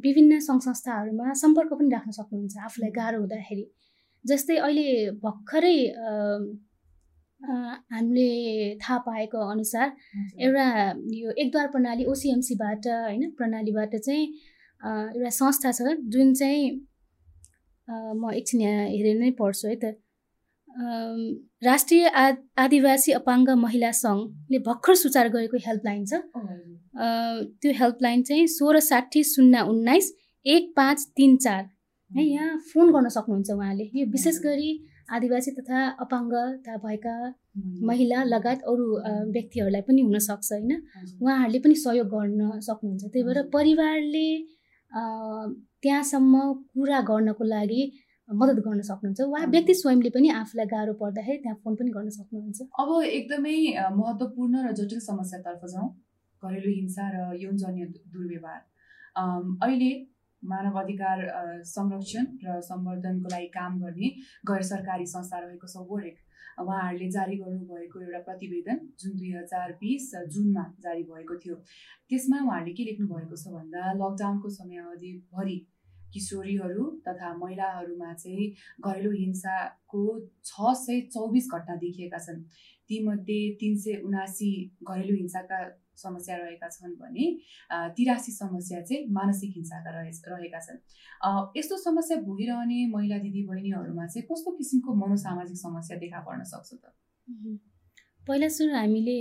[0.05, 3.65] विभिन्न सङ्घ संस्थाहरूमा सम्पर्क पनि राख्न सक्नुहुन्छ आफूलाई गाह्रो हुँदाखेरि।
[4.25, 4.87] जस्तै अहिले
[5.23, 5.77] भर्खरै
[7.41, 8.29] हामीले
[8.81, 9.87] थाहा पाएको अनुसार
[10.45, 10.65] एउटा
[11.19, 14.25] यो एकद्वार प्रणाली ओसिएमसीबाट होइन प्रणालीबाट चाहिँ
[15.15, 16.69] एउटा संस्था छ जुन चाहिँ
[17.87, 19.95] म एकछिन यहाँ हेरेर नै पढ्छु है त।
[21.63, 22.25] राष्ट्रिय आ
[22.63, 26.13] आदिवासी अपाङ्ग महिला सङ्घले भर्खर सुचार गरेको हेल्पलाइन छ।
[27.61, 30.13] त्यो हेल्पलाइन चाहिँ सोह्र साठी शून्य उन्नाइस
[30.45, 31.63] एक पाँच तिन चार
[32.11, 34.69] है यहाँ फोन गर्न सक्नुहुन्छ उहाँले। यो विशेष गरी
[35.15, 37.15] आदिवासी तथा अपाङ्गता भएका
[37.89, 38.85] महिला। लगायत अरू
[39.35, 40.71] व्यक्तिहरूलाई पनि हुनसक्छ होइन?
[41.21, 44.27] उहाँहरूले पनि सहयोग गर्न सक्नुहुन्छ। त्यही भएर परिवारले
[45.81, 46.33] त्यहाँसम्म
[46.73, 47.81] कुरा गर्नको लागि
[48.29, 52.57] मद्दत गर्न सक्नुहुन्छ। वा व्यक्ति स्वयंले पनि आफूलाई गाह्रो पर्दाखेरि त्यहाँ फोन पनि गर्न सक्नुहुन्छ।
[52.81, 53.57] अब एकदमै
[53.99, 55.89] महत्त्वपूर्ण र जटिल समस्यातर्फ जाउँ।
[56.43, 58.61] घरेलु हिंसा र यौनजन्य दुर्व्यवहार।
[59.65, 59.91] अहिले
[60.43, 61.27] मानव अधिकार
[61.65, 64.09] संरक्षण र सम्वर्धनको लागि काम गर्ने
[64.49, 66.17] गैर सरकारी संस्था रहेको छ वरेक।
[66.59, 71.55] उहाँहरूले जारी गर्नुभएको एउटा प्रतिवेदन जुन दुई हजार बिस जुनमा जारी भएको थियो।
[72.09, 75.57] त्यसमा उहाँहरूले के लेख्नु भएको छ भन्दा लकडाउनको समयावधिभरि
[76.13, 78.47] किशोरीहरू तथा महिलाहरूमा चाहिँ
[78.85, 80.03] घरेलु हिंसाको
[80.45, 82.43] छ सय चौबिस घटना देखिएका छन्।
[82.89, 84.51] तीमध्ये तिन सय उनासी
[84.83, 85.59] घरेलु हिंसाका
[85.99, 87.25] समस्या रहेका छन् भने
[87.95, 90.79] तिरासी समस्या चाहिँ मानसिक हिंसाका रहे रहेका छन्।
[91.57, 96.83] यस्तो समस्या भोगिरहने महिला दिदी बहिनीहरूमा चाहिँ कस्तो किसिमको मनोसामाजिक समस्या देखा पर्न सक्छ त?
[98.27, 99.17] पहिला सुरु हामीले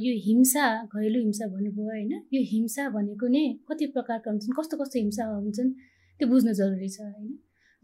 [0.00, 4.98] यो हिंसा घरेलु हिंसा भन्नुभयो होइन यो हिंसा भनेको नै कति प्रकारका हुन्छन् कस्तो कस्तो
[4.98, 5.70] हिंसा हुन्छन्
[6.20, 7.32] त्यो बुझ्नु जरुरी छ होइन।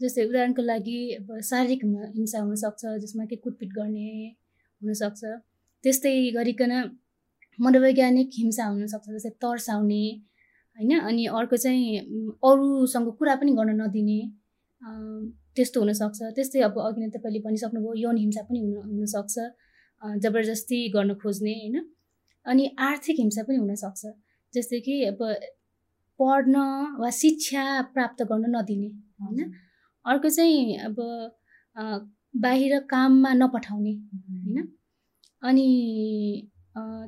[0.01, 1.81] जस्तै उदाहरणको लागि अब शारीरिक
[2.17, 4.09] हिंसा हुनसक्छ जसमा कि कुटपिट गर्ने
[4.81, 5.21] हुनसक्छ।
[5.83, 6.73] त्यस्तै गरिकन
[7.59, 10.03] मनोवैज्ञानिक हिंसा हुनसक्छ जस्तै तर्साउने
[10.77, 10.91] होइन?
[10.99, 11.99] अनि अर्को चाहिँ
[12.43, 14.19] अरूसँग कुरा पनि गर्न नदिने
[15.55, 19.35] त्यस्तो हुनसक्छ त्यस्तै अब अघि नै तपाईँले भनिसक्नुभयो यौन हिंसा पनि हुन हुनसक्छ
[20.23, 21.77] जबरजस्ती गर्न खोज्ने होइन?
[22.45, 24.01] अनि आर्थिक हिंसा पनि हुनसक्छ
[24.53, 25.19] जस्तै कि अब
[26.19, 26.55] पढ्न
[27.01, 28.89] वा शिक्षा प्राप्त गर्न नदिने
[29.21, 29.39] होइन?
[30.05, 30.97] अर्को चाहिँ अब
[32.35, 34.57] बाहिर काममा नपठाउने होइन?
[35.43, 35.67] अनि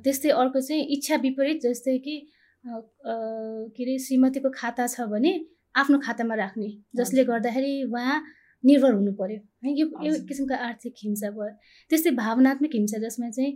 [0.04, 2.16] त्यस्तै अर्को चाहिँ इच्छा विपरीत जस्तै कि
[2.64, 5.32] के अरे श्रीमतीको खाता छ भने
[5.76, 8.22] आफ्नो खातामा राख्ने। जसले गर्दाखेरि उहाँ
[8.64, 11.50] निर्भर हुनु पर्यो। है यो यो किसिमको आर्थिक हिंसा भयो।
[11.90, 13.54] त्यस्तै भावनात्मक हिंसा जसमा चाहिँ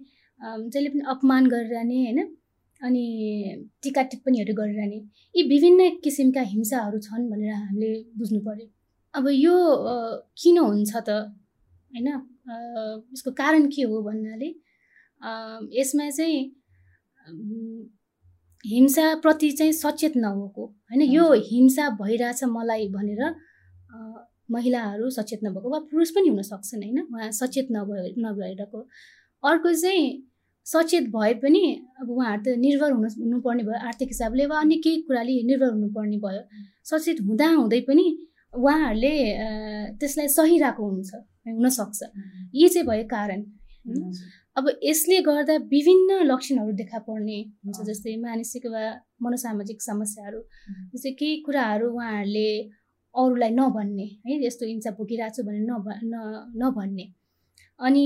[0.69, 2.19] जसले पनि अपमान गरिरहने होइन?
[2.81, 3.03] अनि
[3.83, 4.97] टिका टिप्पणीहरू गरिरहने।
[5.35, 8.67] यी विभिन्न किसिमका हिंसाहरू छन् भनेर हामीले बुझ्नु पर्यो।
[9.13, 9.55] अब यो
[10.39, 11.09] किन हुन्छ त?
[11.91, 12.07] होइन?
[13.13, 14.49] यसको कारण के हो भन्नाले
[15.73, 16.41] यसमा चाहिँ
[18.65, 23.21] हिंसाप्रति चाहिँ सचेत नभएको होइन यो हिंसा भइरहेछ मलाई भनेर
[24.51, 26.99] महिलाहरू सचेत नभएको वा पुरुष पनि हुन सक्छन् होइन?
[27.13, 28.79] उहाँ सचेत नभए नभइरहेको।
[29.43, 30.03] अर्को चाहिँ
[30.65, 31.63] सचेत भए पनि
[32.01, 36.17] अब उहाँहरू त निर्भर हुनु हुनुपर्ने भयो आर्थिक हिसाबले वा अन्य केही कुराले निर्भर हुनुपर्ने
[36.17, 36.41] भयो।
[36.85, 38.05] सचेत हुँदा हुँदै पनि
[38.53, 39.15] उहाँहरूले
[39.99, 41.11] त्यसलाई सही रहेको हुन्छ
[41.47, 41.99] हुनसक्छ
[42.55, 43.39] यी चाहिँ भयो कारण।
[44.55, 48.83] अब यसले गर्दा विभिन्न लक्षणहरू देखा पर्ने हुन्छ जस्तै मानसिक वा
[49.23, 50.39] मनोसामाजिक समस्याहरू।
[50.93, 52.49] जस्तै केही कुराहरू उहाँहरूले
[53.15, 55.87] अरूलाई नभन्ने है यस्तो हिंसा भोगिरहेको छु भनेर नभ
[56.61, 57.05] नभन्ने।
[57.79, 58.05] अनि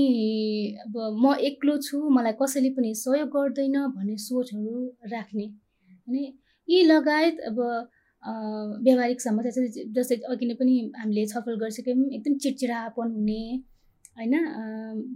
[0.84, 4.74] अब म एक्लो छु मलाई कसैले पनि सहयोग गर्दैन भन्ने सोचहरू
[5.12, 5.46] राख्ने।
[6.08, 6.32] होइन
[6.68, 7.58] यी लगायत अब
[8.84, 13.42] व्यावहारिक समस्या चाहिँ जस्तै अघि नै पनि हामीले छलफल गरिसक्यौँ एकदम चिडचिडापन हुने
[14.18, 14.34] होइन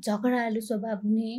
[0.07, 1.31] झगडालु स्वभाव हुने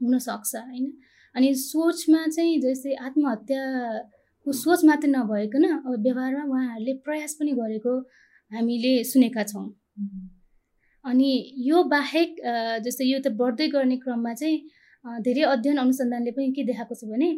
[0.00, 0.86] हुनसक्छ होइन?
[1.34, 7.92] अनि सोचमा चाहिँ जस्तै आत्महत्याको सोच मात्रै नभइकन अब व्यवहारमा उहाँहरूले प्रयास पनि गरेको
[8.50, 9.66] हामीले सुनेका छौँ।
[11.04, 11.30] अनि
[11.66, 12.30] यो बाहेक
[12.84, 14.56] जस्तै यो त बढ्दै गर्ने क्रममा चाहिँ
[15.24, 17.30] धेरै अध्ययन अनुसन्धानले पनि के देखाएको छ भने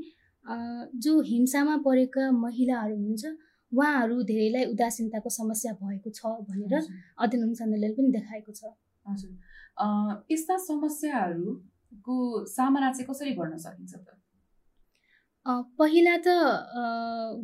[1.05, 3.24] जो हिंसामा परेका महिलाहरू हुनुहुन्छ
[3.72, 8.62] उहाँहरू धेरैलाई उदासीनताको समस्या भएको छ भनेर अध्ययन अनुसन्धानले पनि देखाएको छ।
[9.11, 9.33] हजुर।
[10.33, 12.16] यस्ता समस्याहरूको
[12.55, 14.09] सामना चाहिँ कसरी गर्न सकिन्छ त?
[15.79, 16.29] पहिला त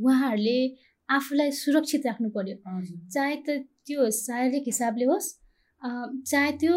[0.05, 0.59] उहाँहरूले
[1.09, 2.57] आफूलाई सुरक्षित राख्नु पर्यो।
[3.15, 3.49] चाहे त
[3.87, 5.29] त्यो शारीरिक हिसाबले होस्
[6.31, 6.75] चाहे त्यो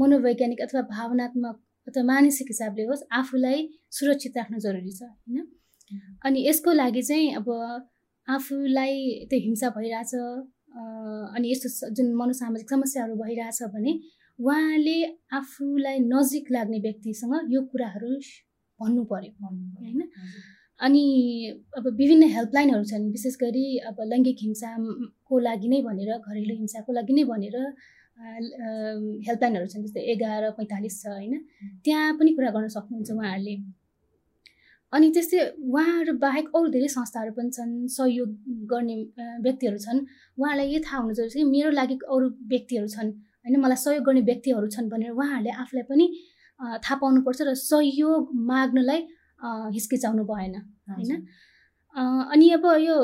[0.00, 1.56] मनोवैज्ञानिक अथवा भावनात्मक
[1.88, 3.58] अथवा मानसिक हिसाबले होस् आफूलाई
[3.98, 5.46] सुरक्षित राख्नु जरुरी छ होइन?
[6.24, 7.48] अनि यसको लागि चाहिँ अब
[8.28, 8.94] आफूलाई
[9.30, 10.12] त्यो हिंसा भइरहेछ
[10.72, 13.92] अनि यस्तो जुन मनोसामाजिक समस्याहरू भइरहेछ भने
[14.38, 14.96] उहाँले
[15.38, 18.10] आफूलाई नजिक लाग्ने व्यक्तिसँग यो कुराहरू
[18.80, 20.00] भन्नु पर्यो होइन?
[20.80, 21.04] अनि
[21.76, 27.12] अब विभिन्न हेल्पलाइनहरू छन् विशेष गरी अब लैङ्गिक हिंसाको लागि नै भनेर घरेलु हिंसाको लागि
[27.18, 27.56] नै भनेर
[29.26, 31.34] हेल्पलाइनहरू छन् जस्तै एघार पैँतालिस छ होइन?
[31.84, 33.54] त्यहाँ पनि कुरा गर्न सक्नुहुन्छ उहाँहरूले।
[34.92, 38.30] अनि त्यस्तै उहाँहरू बाहेक अरू धेरै संस्थाहरू पनि छन् सहयोग
[38.70, 38.96] गर्ने
[39.46, 39.98] व्यक्तिहरू छन्।
[40.38, 43.10] उहाँलाई यो थाहा हुनु जरुरी छ कि मेरो लागि अरू व्यक्तिहरू छन्
[43.44, 43.56] होइन?
[43.64, 46.06] मलाई सहयोग गर्ने व्यक्तिहरू छन् भनेर उहाँहरूले आफूलाई पनि
[46.84, 49.00] थाहा पाउनुपर्छ र सहयोग माग्नलाई
[49.76, 50.54] हिचकिचाउनु भएन
[50.88, 51.12] होइन?
[52.32, 52.96] अनि अब यो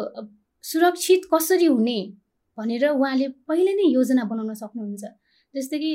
[0.65, 1.99] सुरक्षित कसरी हुने
[2.59, 5.05] भनेर उहाँले पहिले नै योजना बनाउन सक्नुहुन्छ।
[5.55, 5.93] जस्तै कि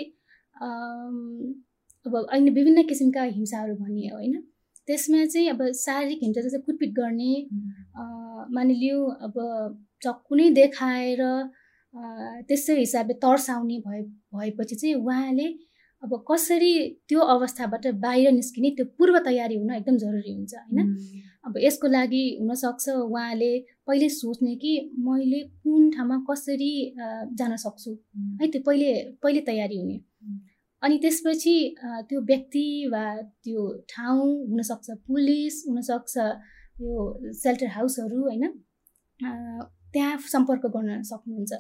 [2.06, 4.36] अब अहिले विभिन्न किसिमका हिंसाहरू भनियो होइन?
[4.90, 7.32] त्यसमा चाहिँ अब शारीरिक हिंसा जस्तै कुटपिट गर्ने
[8.58, 9.36] मानिलियो अब
[10.04, 11.22] चक्कु नै देखाएर
[12.50, 14.02] त्यसै हिसाबले तर्साउने भए
[14.36, 15.48] भएपछि चाहिँ उहाँले
[16.04, 16.74] अब कसरी
[17.10, 20.78] त्यो अवस्थाबाट बाहिर निस्किने त्यो पूर्व तयारी हुन एकदम जरुरी हुन्छ होइन?
[21.46, 23.52] अब यसको लागि हुनसक्छ उहाँले
[23.88, 24.72] पहिले सोच्ने कि
[25.08, 26.72] मैले कुन ठाउँमा कसरी
[27.40, 27.92] जान सक्छु
[28.42, 28.48] है?
[28.48, 29.98] त्यो पहिले पहिले तयारी हुने।
[30.84, 31.56] अनि त्यसपछि
[32.10, 33.04] त्यो व्यक्ति वा
[33.44, 33.62] त्यो
[33.92, 36.18] ठाउँ हुनसक्छ पुलिस हुनसक्छ
[36.82, 36.92] यो
[37.44, 38.44] सेल्टर हाउसहरू होइन?
[39.94, 41.54] त्यहाँ सम्पर्क गर्न सक्नुहुन्छ।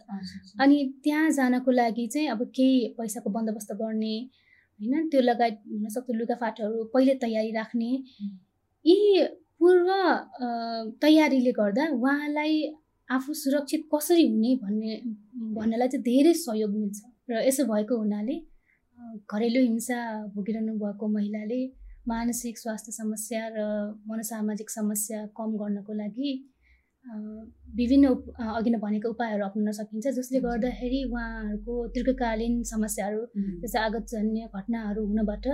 [0.62, 4.15] अनि त्यहाँ जानको लागि चाहिँ अब केही पैसाको बन्दोबस्त गर्ने
[4.79, 5.10] होइन?
[5.10, 7.91] त्यो लगायत हुनसक्छ लुगाफाटाहरू पहिले तयारी राख्ने।
[8.86, 8.97] यी
[9.60, 9.89] पूर्व
[11.03, 12.53] तयारीले गर्दा उहाँलाई
[13.10, 14.95] आफू सुरक्षित कसरी हुने भन्ने
[15.58, 18.36] भन्नलाई चाहिँ धेरै सहयोग मिल्छ। र यसो भएको हुनाले
[19.32, 20.00] घरेलु हिंसा
[20.36, 21.62] भोगिरहनु भएको महिलाले
[22.08, 23.65] मानसिक स्वास्थ्य समस्या र
[24.10, 26.32] मनोसामाजिक समस्या कम गर्नको लागि
[27.80, 28.08] विभिन्न
[28.58, 33.22] अघि नै भनेको उपायहरू अप्नाउन सकिन्छ जसले गर्दाखेरि उहाँहरूको दीर्घकालीन समस्याहरू
[33.63, 35.45] जस्तै आगतजन्य घटनाहरू हुनबाट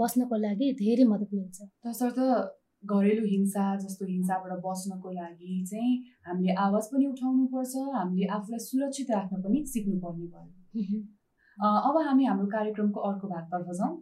[0.00, 2.18] बस्नको लागि धेरै मद्दत मिल्छ। तसर्थ
[2.94, 5.94] घरेलु हिंसा जस्तो हिंसाबाट बस्नको लागि चाहिँ
[6.26, 11.00] हामीले आवाज पनि उठाउनु पर्छ हामीले आफूलाई सुरक्षित राख्न पनि सिक्नुपर्ने भयो।
[11.58, 13.96] अब हामी हाम्रो कार्यक्रमको अर्को भागतर्फ जाउँ।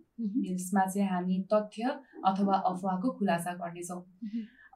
[0.45, 4.03] यसमा चाहिँ हामी तथ्य अथवा अफवाहको खुलासा गर्नेछौँ।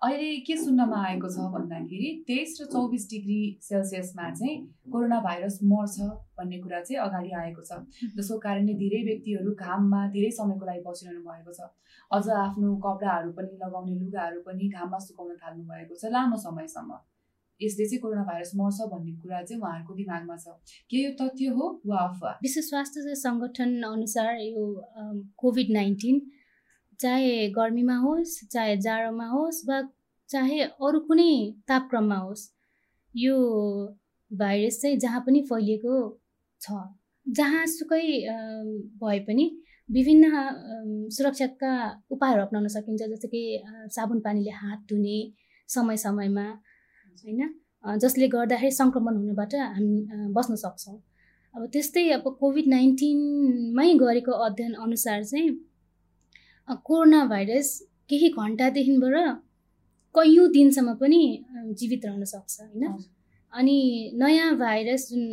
[0.01, 4.57] अहिले के सुन्नमा आएको छ भन्दाखेरि तेइस र चौबिस डिग्री सेल्सियसमा चाहिँ
[4.93, 6.01] कोरोना भाइरस मर्छ
[6.41, 7.85] भन्ने कुरा चाहिँ अगाडि आएको छ।
[8.17, 11.69] जसको कारणले धेरै व्यक्तिहरू घाममा धेरै समयको लागि बसिरहनु भएको छ।
[12.11, 16.97] अझ आफ्नो कपडाहरू पनि लगाउने लुगाहरू पनि घाममा सुकाउन थाल्नु भएको छ लामो समयसम्म।
[17.63, 20.47] यसले चाहिँ कोरोना भाइरस मर्छ भन्ने कुरा चाहिँ उहाँहरूको दिमागमा छ।
[20.91, 21.81] के यो तथ्य हो?
[21.87, 22.31] वा अफवा?
[22.43, 24.65] विश्व स्वास्थ्य सङ्गठन अनुसार यो
[25.37, 26.21] कोभिड नाइन्टिन
[27.01, 29.83] चाहे गर्मीमा होस् चाहे जाडोमा होस् वा
[30.31, 31.33] चाहे अरू कुनै
[31.69, 32.45] तापक्रममा होस्
[33.15, 33.37] यो
[34.31, 35.95] भाइरस चाहिँ जहाँ पनि फैलिएको
[36.61, 36.81] छ
[37.27, 38.05] जहाँसुकै
[39.01, 39.45] भए पनि
[39.89, 40.25] विभिन्न
[41.11, 41.73] सुरक्षाका
[42.11, 43.43] उपायहरू अप्नाउन सकिन्छ जस्तो कि
[43.97, 45.19] साबुन पानीले हात धुने
[45.69, 46.47] समय समयमा
[47.25, 49.99] होइन जसले गर्दाखेरि सङ्क्रमण हुनबाट हामी
[50.37, 50.97] बस्न सक्छौँ।
[51.55, 55.51] अब त्यस्तै अब कोभिड नाइन्टिनमै गरेको अध्ययन अनुसार चाहिँ
[56.89, 57.69] कोरोना भाइरस
[58.11, 59.15] केही घन्टादेखिबाट
[60.15, 61.21] कैयौँ दिनसम्म पनि
[61.79, 62.85] जीवित रहन सक्छ होइन?
[63.53, 63.79] अनि
[64.15, 65.25] नयाँ भाइरस जुन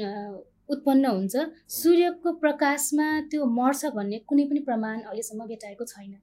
[0.70, 1.36] उत्पन्न हुन्छ
[1.72, 6.14] सूर्यको प्रकाशमा त्यो मर्छ भन्ने कुनै पनि प्रमाण अहिलेसम्म भेटाएको छैन।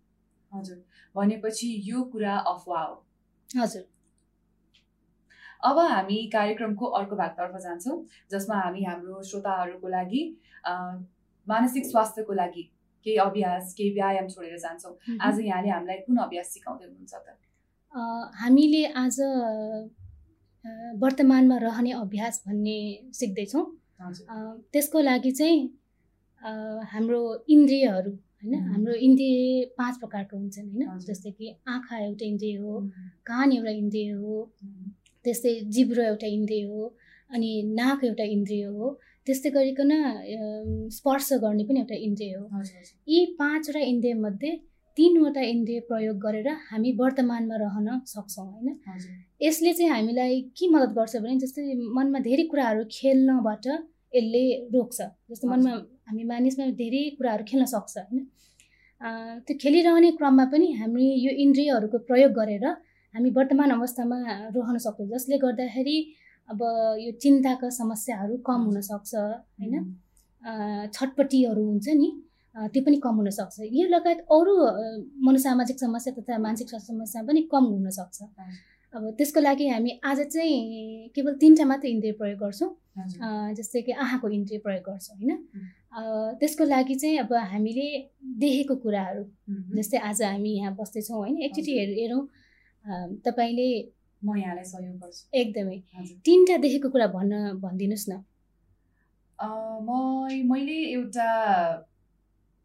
[0.52, 0.78] हजुर।
[1.14, 2.94] भनेपछि यो कुरा अफवा हो।
[3.50, 3.84] हजुर।
[5.62, 7.96] अब हामी कार्यक्रमको अर्को भागतर्फ जान्छौँ
[8.32, 10.22] जसमा हामी हाम्रो श्रोताहरूको लागि
[11.46, 12.62] मानसिक स्वास्थ्यको लागि
[13.06, 17.26] केही अभ्यास केही व्यायाम छोडेर जान्छौँ। आज यहाँले हामीलाई कुन अभ्यास सिकाउँदै हुनुहुन्छ त?
[18.40, 19.16] हामीले आज
[21.00, 22.78] वर्तमानमा रहने अभ्यास भन्ने
[23.14, 23.64] सिक्दैछौँ।
[24.72, 25.60] त्यसको लागि चाहिँ
[26.92, 32.80] हाम्रो इन्द्रियहरू होइन हाम्रो इन्द्रिय पाँच प्रकारको हुन्छन् होइन जस्तै कि आँखा एउटा इन्द्रिय हो
[33.26, 34.34] कान एउटा इन्द्रिय हो।
[35.24, 36.82] त्यस्तै जिब्रो एउटा इन्द्रिय हो
[37.34, 38.86] अनि नाक एउटा इन्द्रिय हो।
[39.26, 39.92] त्यस्तै गरिकन
[40.96, 42.62] स्पर्श गर्ने पनि एउटा इन्द्रिय हो।
[43.08, 44.50] यी पाँचवटा इन्द्रियमध्ये
[44.96, 48.68] तिनवटा इन्द्रिय प्रयोग गरेर हामी वर्तमानमा रहन सक्छौँ होइन?
[49.42, 51.62] यसले चाहिँ हामीलाई के मद्दत गर्छ भने जस्तै
[51.96, 53.66] मनमा धेरै कुराहरू खेल्नबाट
[54.14, 54.98] यसले रोक्छ।
[55.30, 55.72] जस्तो मनमा
[56.08, 58.20] हामी मानिसमा धेरै कुराहरू खेल्न सक्छ होइन?
[59.46, 62.66] त्यो खेलिरहने क्रममा पनि हामी यो इन्द्रियहरूको प्रयोग गरेर
[63.14, 64.18] हामी वर्तमान अवस्थामा
[64.56, 65.96] रहन सक्छौँ। जसले गर्दाखेरि
[66.48, 66.60] अब
[67.00, 69.74] यो चिन्ताका समस्याहरू कम हुनसक्छ होइन?
[70.94, 72.08] छटपट्टिहरू हुन्छ नि
[72.54, 74.54] त्यो पनि कम हुनसक्छ। यो लगायत अरू
[75.26, 78.18] मनोसामाजिक समस्या तथा मानसिक स्वास्थ्य समस्या पनि कम हुनसक्छ।
[78.94, 82.70] अब त्यसको लागि हामी आज चाहिँ केवल तिनवटा मात्रै इन्द्रिय प्रयोग गर्छौँ।
[83.58, 85.32] जस्तै कि आँखाको इन्द्रिय प्रयोग गर्छौँ होइन?
[86.40, 87.86] त्यसको लागि चाहिँ अब हामीले
[88.42, 89.24] देखेको कुराहरू
[89.74, 91.36] जस्तै आज हामी यहाँ बस्दैछौँ होइन?
[91.42, 92.22] एकचोटि हेर हेरौँ
[92.84, 93.68] तपाईँले
[94.22, 95.78] म यहाँलाई सहयोग गर्छु। एकदमै।
[96.24, 97.32] तिनवटा देखेको कुरा भन्न
[97.64, 98.12] भनिदिनुहोस् न।
[99.86, 99.88] म
[100.50, 101.28] मैले एउटा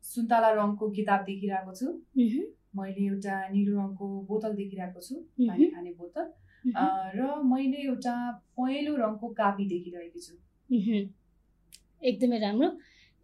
[0.03, 1.87] सुन्तला रङको किताब देखिरहेको छु।
[2.77, 6.25] मैले एउटा निलो रङको बोतल देखिरहेको छु पानी खाने बोतल।
[7.17, 7.19] र
[7.51, 8.15] मैले एउटा
[8.57, 10.33] पहेँलो रङको कापी देखिरहेकी छु।
[12.09, 12.69] एकदमै राम्रो।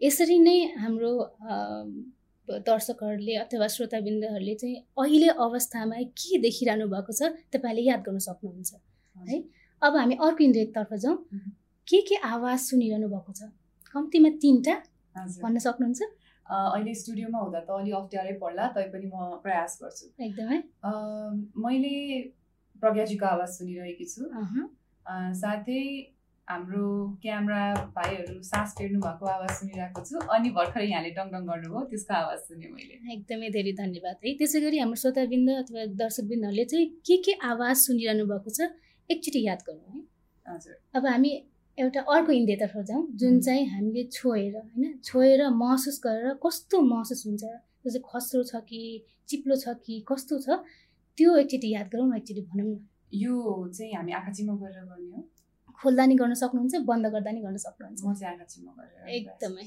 [0.01, 1.11] यसरी नै हाम्रो
[2.49, 8.73] दर्शकहरूले अथवा श्रोताबिन्दहरूले चाहिँ अहिले अवस्थामा के देखिरहनु भएको छ तपाईँले याद गर्न सक्नुहुन्छ
[9.29, 9.37] है?
[9.81, 11.17] अब हामी अर्को इन्द्रियतर्फ जाउँ।
[11.87, 13.49] के के आवाज सुनिरहनु भएको छ?
[13.93, 14.75] कम्तीमा तिनवटा
[15.43, 16.01] भन्न सक्नुहुन्छ?
[16.45, 20.59] अहिले स्टुडियोमा हुँदा त अलि अप्ठ्यारै पर्ला तैपनि म प्रयास गर्छु। एकदमै।
[21.65, 21.93] मैले
[22.81, 24.21] प्रज्ञाजीको आवाज सुनिरहेकी छु।
[25.41, 25.81] साथै
[26.47, 26.87] हाम्रो
[27.21, 27.61] क्यामरा
[27.95, 32.39] भाइहरू सास फेर्नु भएको आवाज सुनिरहेको छु। अनि भर्खरै यहाँले डङ डङ गर्नुभयो त्यसको आवाज
[32.49, 37.33] सुने मैले। एकदमै धेरै धन्यवाद है। त्यसै गरी हाम्रो श्रोताबिन्द अथवा दर्शकबिन्दहरूले चाहिँ के के
[37.49, 38.69] आवाज सुनिरहनु भएको छ
[39.09, 40.01] एकचोटि याद गर्नु है।
[40.45, 41.31] हजुर। अब हामी
[41.77, 47.43] एउटा अर्को इन्द्रियतर्फ जाउँ जुन चाहिँ हामीले छोएर होइन छोएर महसुस गरेर कस्तो महसुस हुन्छ
[47.43, 48.81] त्यो चाहिँ खस्रो छ कि
[49.29, 50.63] चिप्लो छ कि कस्तो छ
[51.17, 52.77] त्यो एकचोटि याद गरौँ न एकचोटि भनौँ न।
[53.13, 53.33] यो
[53.73, 55.29] चाहिँ हामी आँखा चिम्म गरेर गर्ने हो।
[55.81, 58.33] खोल्दा नि गर्न सक्नुहुन्छ बन्द गर्दा नि गर्न सक्नुहुन्छ। म चाहिँ
[59.17, 59.65] एकदमै।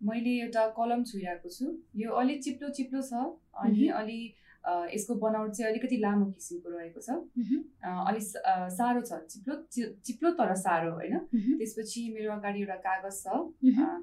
[0.00, 3.12] मैले एउटा कलम छुइरहेको छु। यो अलिक चिप्लो चिप्लो छ
[3.64, 4.20] अनि अलि
[4.94, 7.08] यसको बनावट चाहिँ अलिकति लामो किसिमको रहेको छ।
[8.10, 8.24] अलिक
[8.78, 9.54] साह्रो छ चिप्लो
[10.06, 11.14] चिप्लो तर साह्रो होइन?
[11.58, 13.26] त्यसपछि मेरो अगाडि एउटा कागज छ।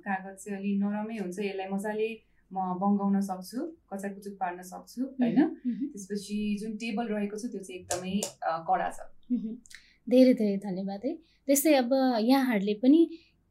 [0.08, 2.10] कागज चाहिँ अलिक नरमै हुन्छ यसलाई मजाले
[2.52, 3.60] म बङ्गाउन सक्छु
[3.92, 5.40] कचाक कुचुक पार्न सक्छु होइन?
[5.92, 8.16] त्यसपछि जुन टेबल रहेको छ त्यो चाहिँ एकदमै
[8.68, 11.14] कडा छ। धेरै धेरै धन्यवाद है।
[11.48, 11.92] त्यस्तै अब
[12.30, 13.02] यहाँहरूले पनि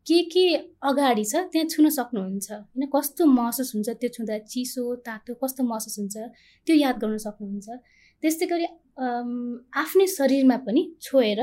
[0.06, 0.44] के के
[0.90, 2.48] अगाडि छ त्यहाँ छुन सक्नुहुन्छ?
[2.50, 4.36] होइन कस्तो महसुस हुन्छ त्यो छुँदा?
[4.50, 6.16] चिसो तातो कस्तो महसुस हुन्छ?
[6.66, 7.68] त्यो याद गर्न सक्नुहुन्छ।
[8.22, 8.66] त्यस्तै गरी
[9.82, 11.40] आफ्नै शरीरमा पनि छोएर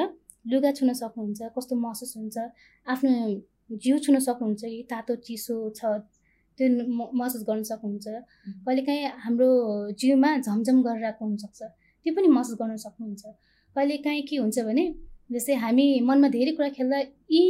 [0.51, 2.37] लुगा छुन सक्नुहुन्छ कस्तो महसुस हुन्छ?
[2.87, 3.11] आफ्नो
[3.83, 5.81] जिउ छुन सक्नुहुन्छ कि तातो चिसो छ
[6.57, 6.65] त्यो
[7.19, 8.07] महसुस गर्न सक्नुहुन्छ।
[8.65, 9.49] कहिलेकाहीँ हाम्रो
[9.99, 11.61] जिउमा झमझम गरेर आएको हुनसक्छ
[12.05, 13.23] त्यो पनि महसुस गर्न सक्नुहुन्छ।
[13.75, 14.85] कहिलेकाहीँ के हुन्छ भने
[15.33, 16.97] जस्तै हामी मनमा धेरै कुरा खेल्दा
[17.35, 17.43] यी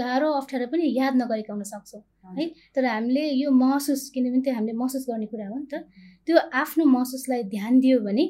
[0.00, 2.02] गाह्रो अप्ठ्यारो पनि याद नगरेका हुन सक्छौँ
[2.38, 2.44] है?
[2.74, 5.82] तर हामीले यो महसुस किनभने त्यो हामीले महसुस गर्ने कुरा हो नि त
[6.26, 8.24] त्यो आफ्नो महसुसलाई ध्यान दियो भने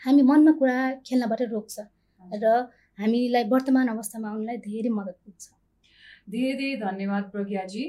[0.00, 1.76] हामी मनमा कुरा खेल्नबाट रोक्छ
[2.42, 2.56] र
[2.98, 5.44] हामीलाई वर्तमान अवस्थामा आउनलाई धेरै मद्दत पुग्छ।
[6.28, 7.82] धेरै धेरै धन्यवाद प्रज्ञाजी।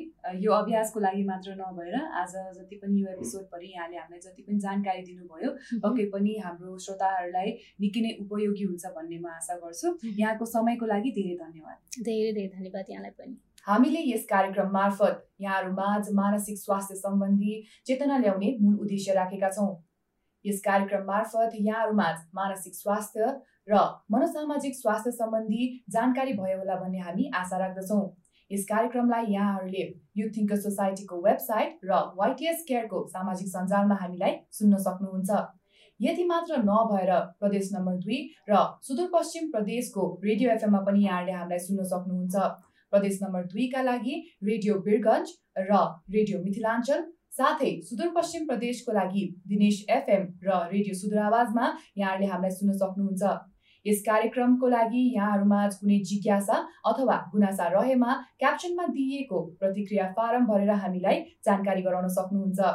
[0.43, 5.02] यो अभ्यासको लागि मात्र नभएर आज जति पनि यो एपिसोडभरि यहाँले हामीलाई जति पनि जानकारी
[5.08, 5.49] दिनुभयो
[5.84, 7.52] पक्कै पनि हाम्रो श्रोताहरूलाई
[7.84, 9.88] निकै नै उपयोगी हुन्छ भन्ने म आशा गर्छु।
[10.21, 13.36] यहाँको समयको लागि धेरै धन्यवाद। धेरै धेरै धन्यवाद यहाँलाई पनि।
[13.67, 17.54] हामीले यस कार्यक्रम मार्फत यहाँहरू माझ मानसिक स्वास्थ्य सम्बन्धी
[17.86, 19.69] चेतना ल्याउने मूल उद्देश्य राखेका छौँ।
[20.45, 23.36] यस कार्यक्रम मार्फत यहाँहरूमाझ मानसिक स्वास्थ्य
[23.69, 28.02] र मनोसामाजिक स्वास्थ्य सम्बन्धी जानकारी भयो होला भन्ने हामी आशा राख्दछौँ।
[28.51, 29.83] यस कार्यक्रमलाई यहाँहरूले
[30.17, 35.43] युथ थिङ्कर सोसाइटीको वेबसाइट र वाइटिएस केयरको सामाजिक सञ्जालमा हामीलाई सुन्न सक्नुहुन्छ।
[35.99, 41.88] यति मात्र नभएर प्रदेश नम्बर दुई र सुदूरपश्चिम प्रदेशको रेडियो एफएममा पनि यहाँहरूले हामीलाई सुन्न
[41.93, 42.49] सक्नुहुन्छ।
[42.93, 47.03] प्रदेश नम्बर दुईका लागि रेडियो बिरगन्ज र रेडियो मिथिलाञ्चल
[47.38, 51.65] साथै सुदूरपश्चिम प्रदेशको लागि दिनेश एफएम र रेडियो सुदूर आवाजमा
[51.97, 53.24] यहाँहरूले हामीलाई सुन्न सक्नुहुन्छ।
[53.86, 56.55] यस कार्यक्रमको लागि यहाँहरूमा कुनै जिज्ञासा
[56.86, 62.73] अथवा गुनासा रहेमा क्याप्सनमा दिइएको प्रतिक्रिया फारम भरेर हामीलाई जानकारी गराउन सक्नुहुन्छ।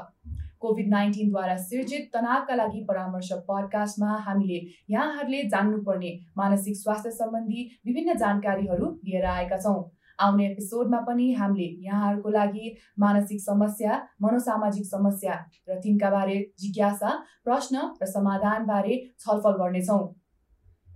[0.61, 8.87] कोभिड नाइन्टिनद्वारा सिर्जित तनावका लागि परामर्श पडकास्टमा हामीले यहाँहरूले जान्नुपर्ने मानसिक स्वास्थ्य सम्बन्धी विभिन्न जानकारीहरू
[9.05, 9.83] लिएर आएका छौँ।
[10.19, 15.35] आउने एपिसोडमा पनि हामीले यहाँहरूको लागि मानसिक समस्या मनोसामाजिक समस्या
[15.69, 17.11] र तिनका बारे जिज्ञासा
[17.45, 20.03] प्रश्न र समाधानबारे छलफल गर्नेछौँ।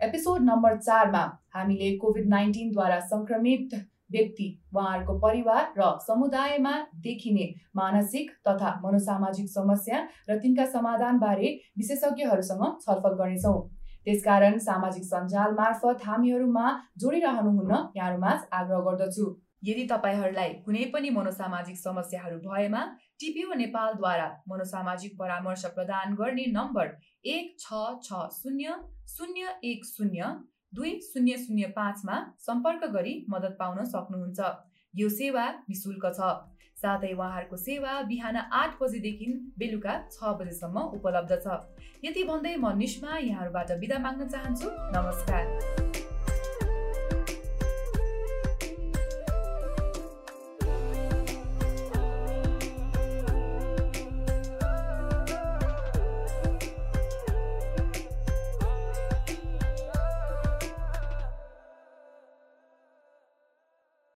[0.00, 1.20] एपिसोड नम्बर चारमा
[1.54, 3.72] हामीले कोभिड नाइन्टिनद्वारा सङ्क्रमित
[4.12, 4.44] व्यक्ति
[4.74, 6.74] उहाँहरूको परिवार र समुदायमा
[7.06, 7.46] देखिने
[7.76, 9.98] मानसिक तथा मनोसामाजिक समस्या
[10.30, 13.58] र तिनका समाधानबारे विशेषज्ञहरूसँग छलफल गर्नेछौँ।
[14.06, 16.66] त्यसकारण सामाजिक सञ्जाल मार्फत हामीहरूमा
[16.98, 19.26] जोडिरहनुहुन्न यहाँहरूमाझ आग्रह गर्दछु।
[19.64, 22.82] यदि तपाईँहरूलाई कुनै पनि मनोसामाजिक समस्याहरू भएमा
[23.20, 26.90] टिपिओ नेपालद्वारा मनोसामाजिक परामर्श प्रदान गर्ने नम्बर
[27.26, 28.74] एक छ छ शून्य
[29.08, 30.28] शून्य एक शून्य
[30.74, 34.52] दुई शून्य शून्य पाँचमा सम्पर्क गरी मद्दत पाउन सक्नुहुन्छ।
[34.94, 36.30] यो सेवा निशुल्क छ।
[36.76, 39.26] साथै उहाँहरूको सेवा बिहान आठ बजेदेखि
[39.58, 41.58] बेलुका छ बजेसम्म उपलब्ध छ।
[42.04, 45.87] यति भन्दै म निष्मा यहाँहरूबाट बिदा माग्न चाहन्छु। नमस्कार।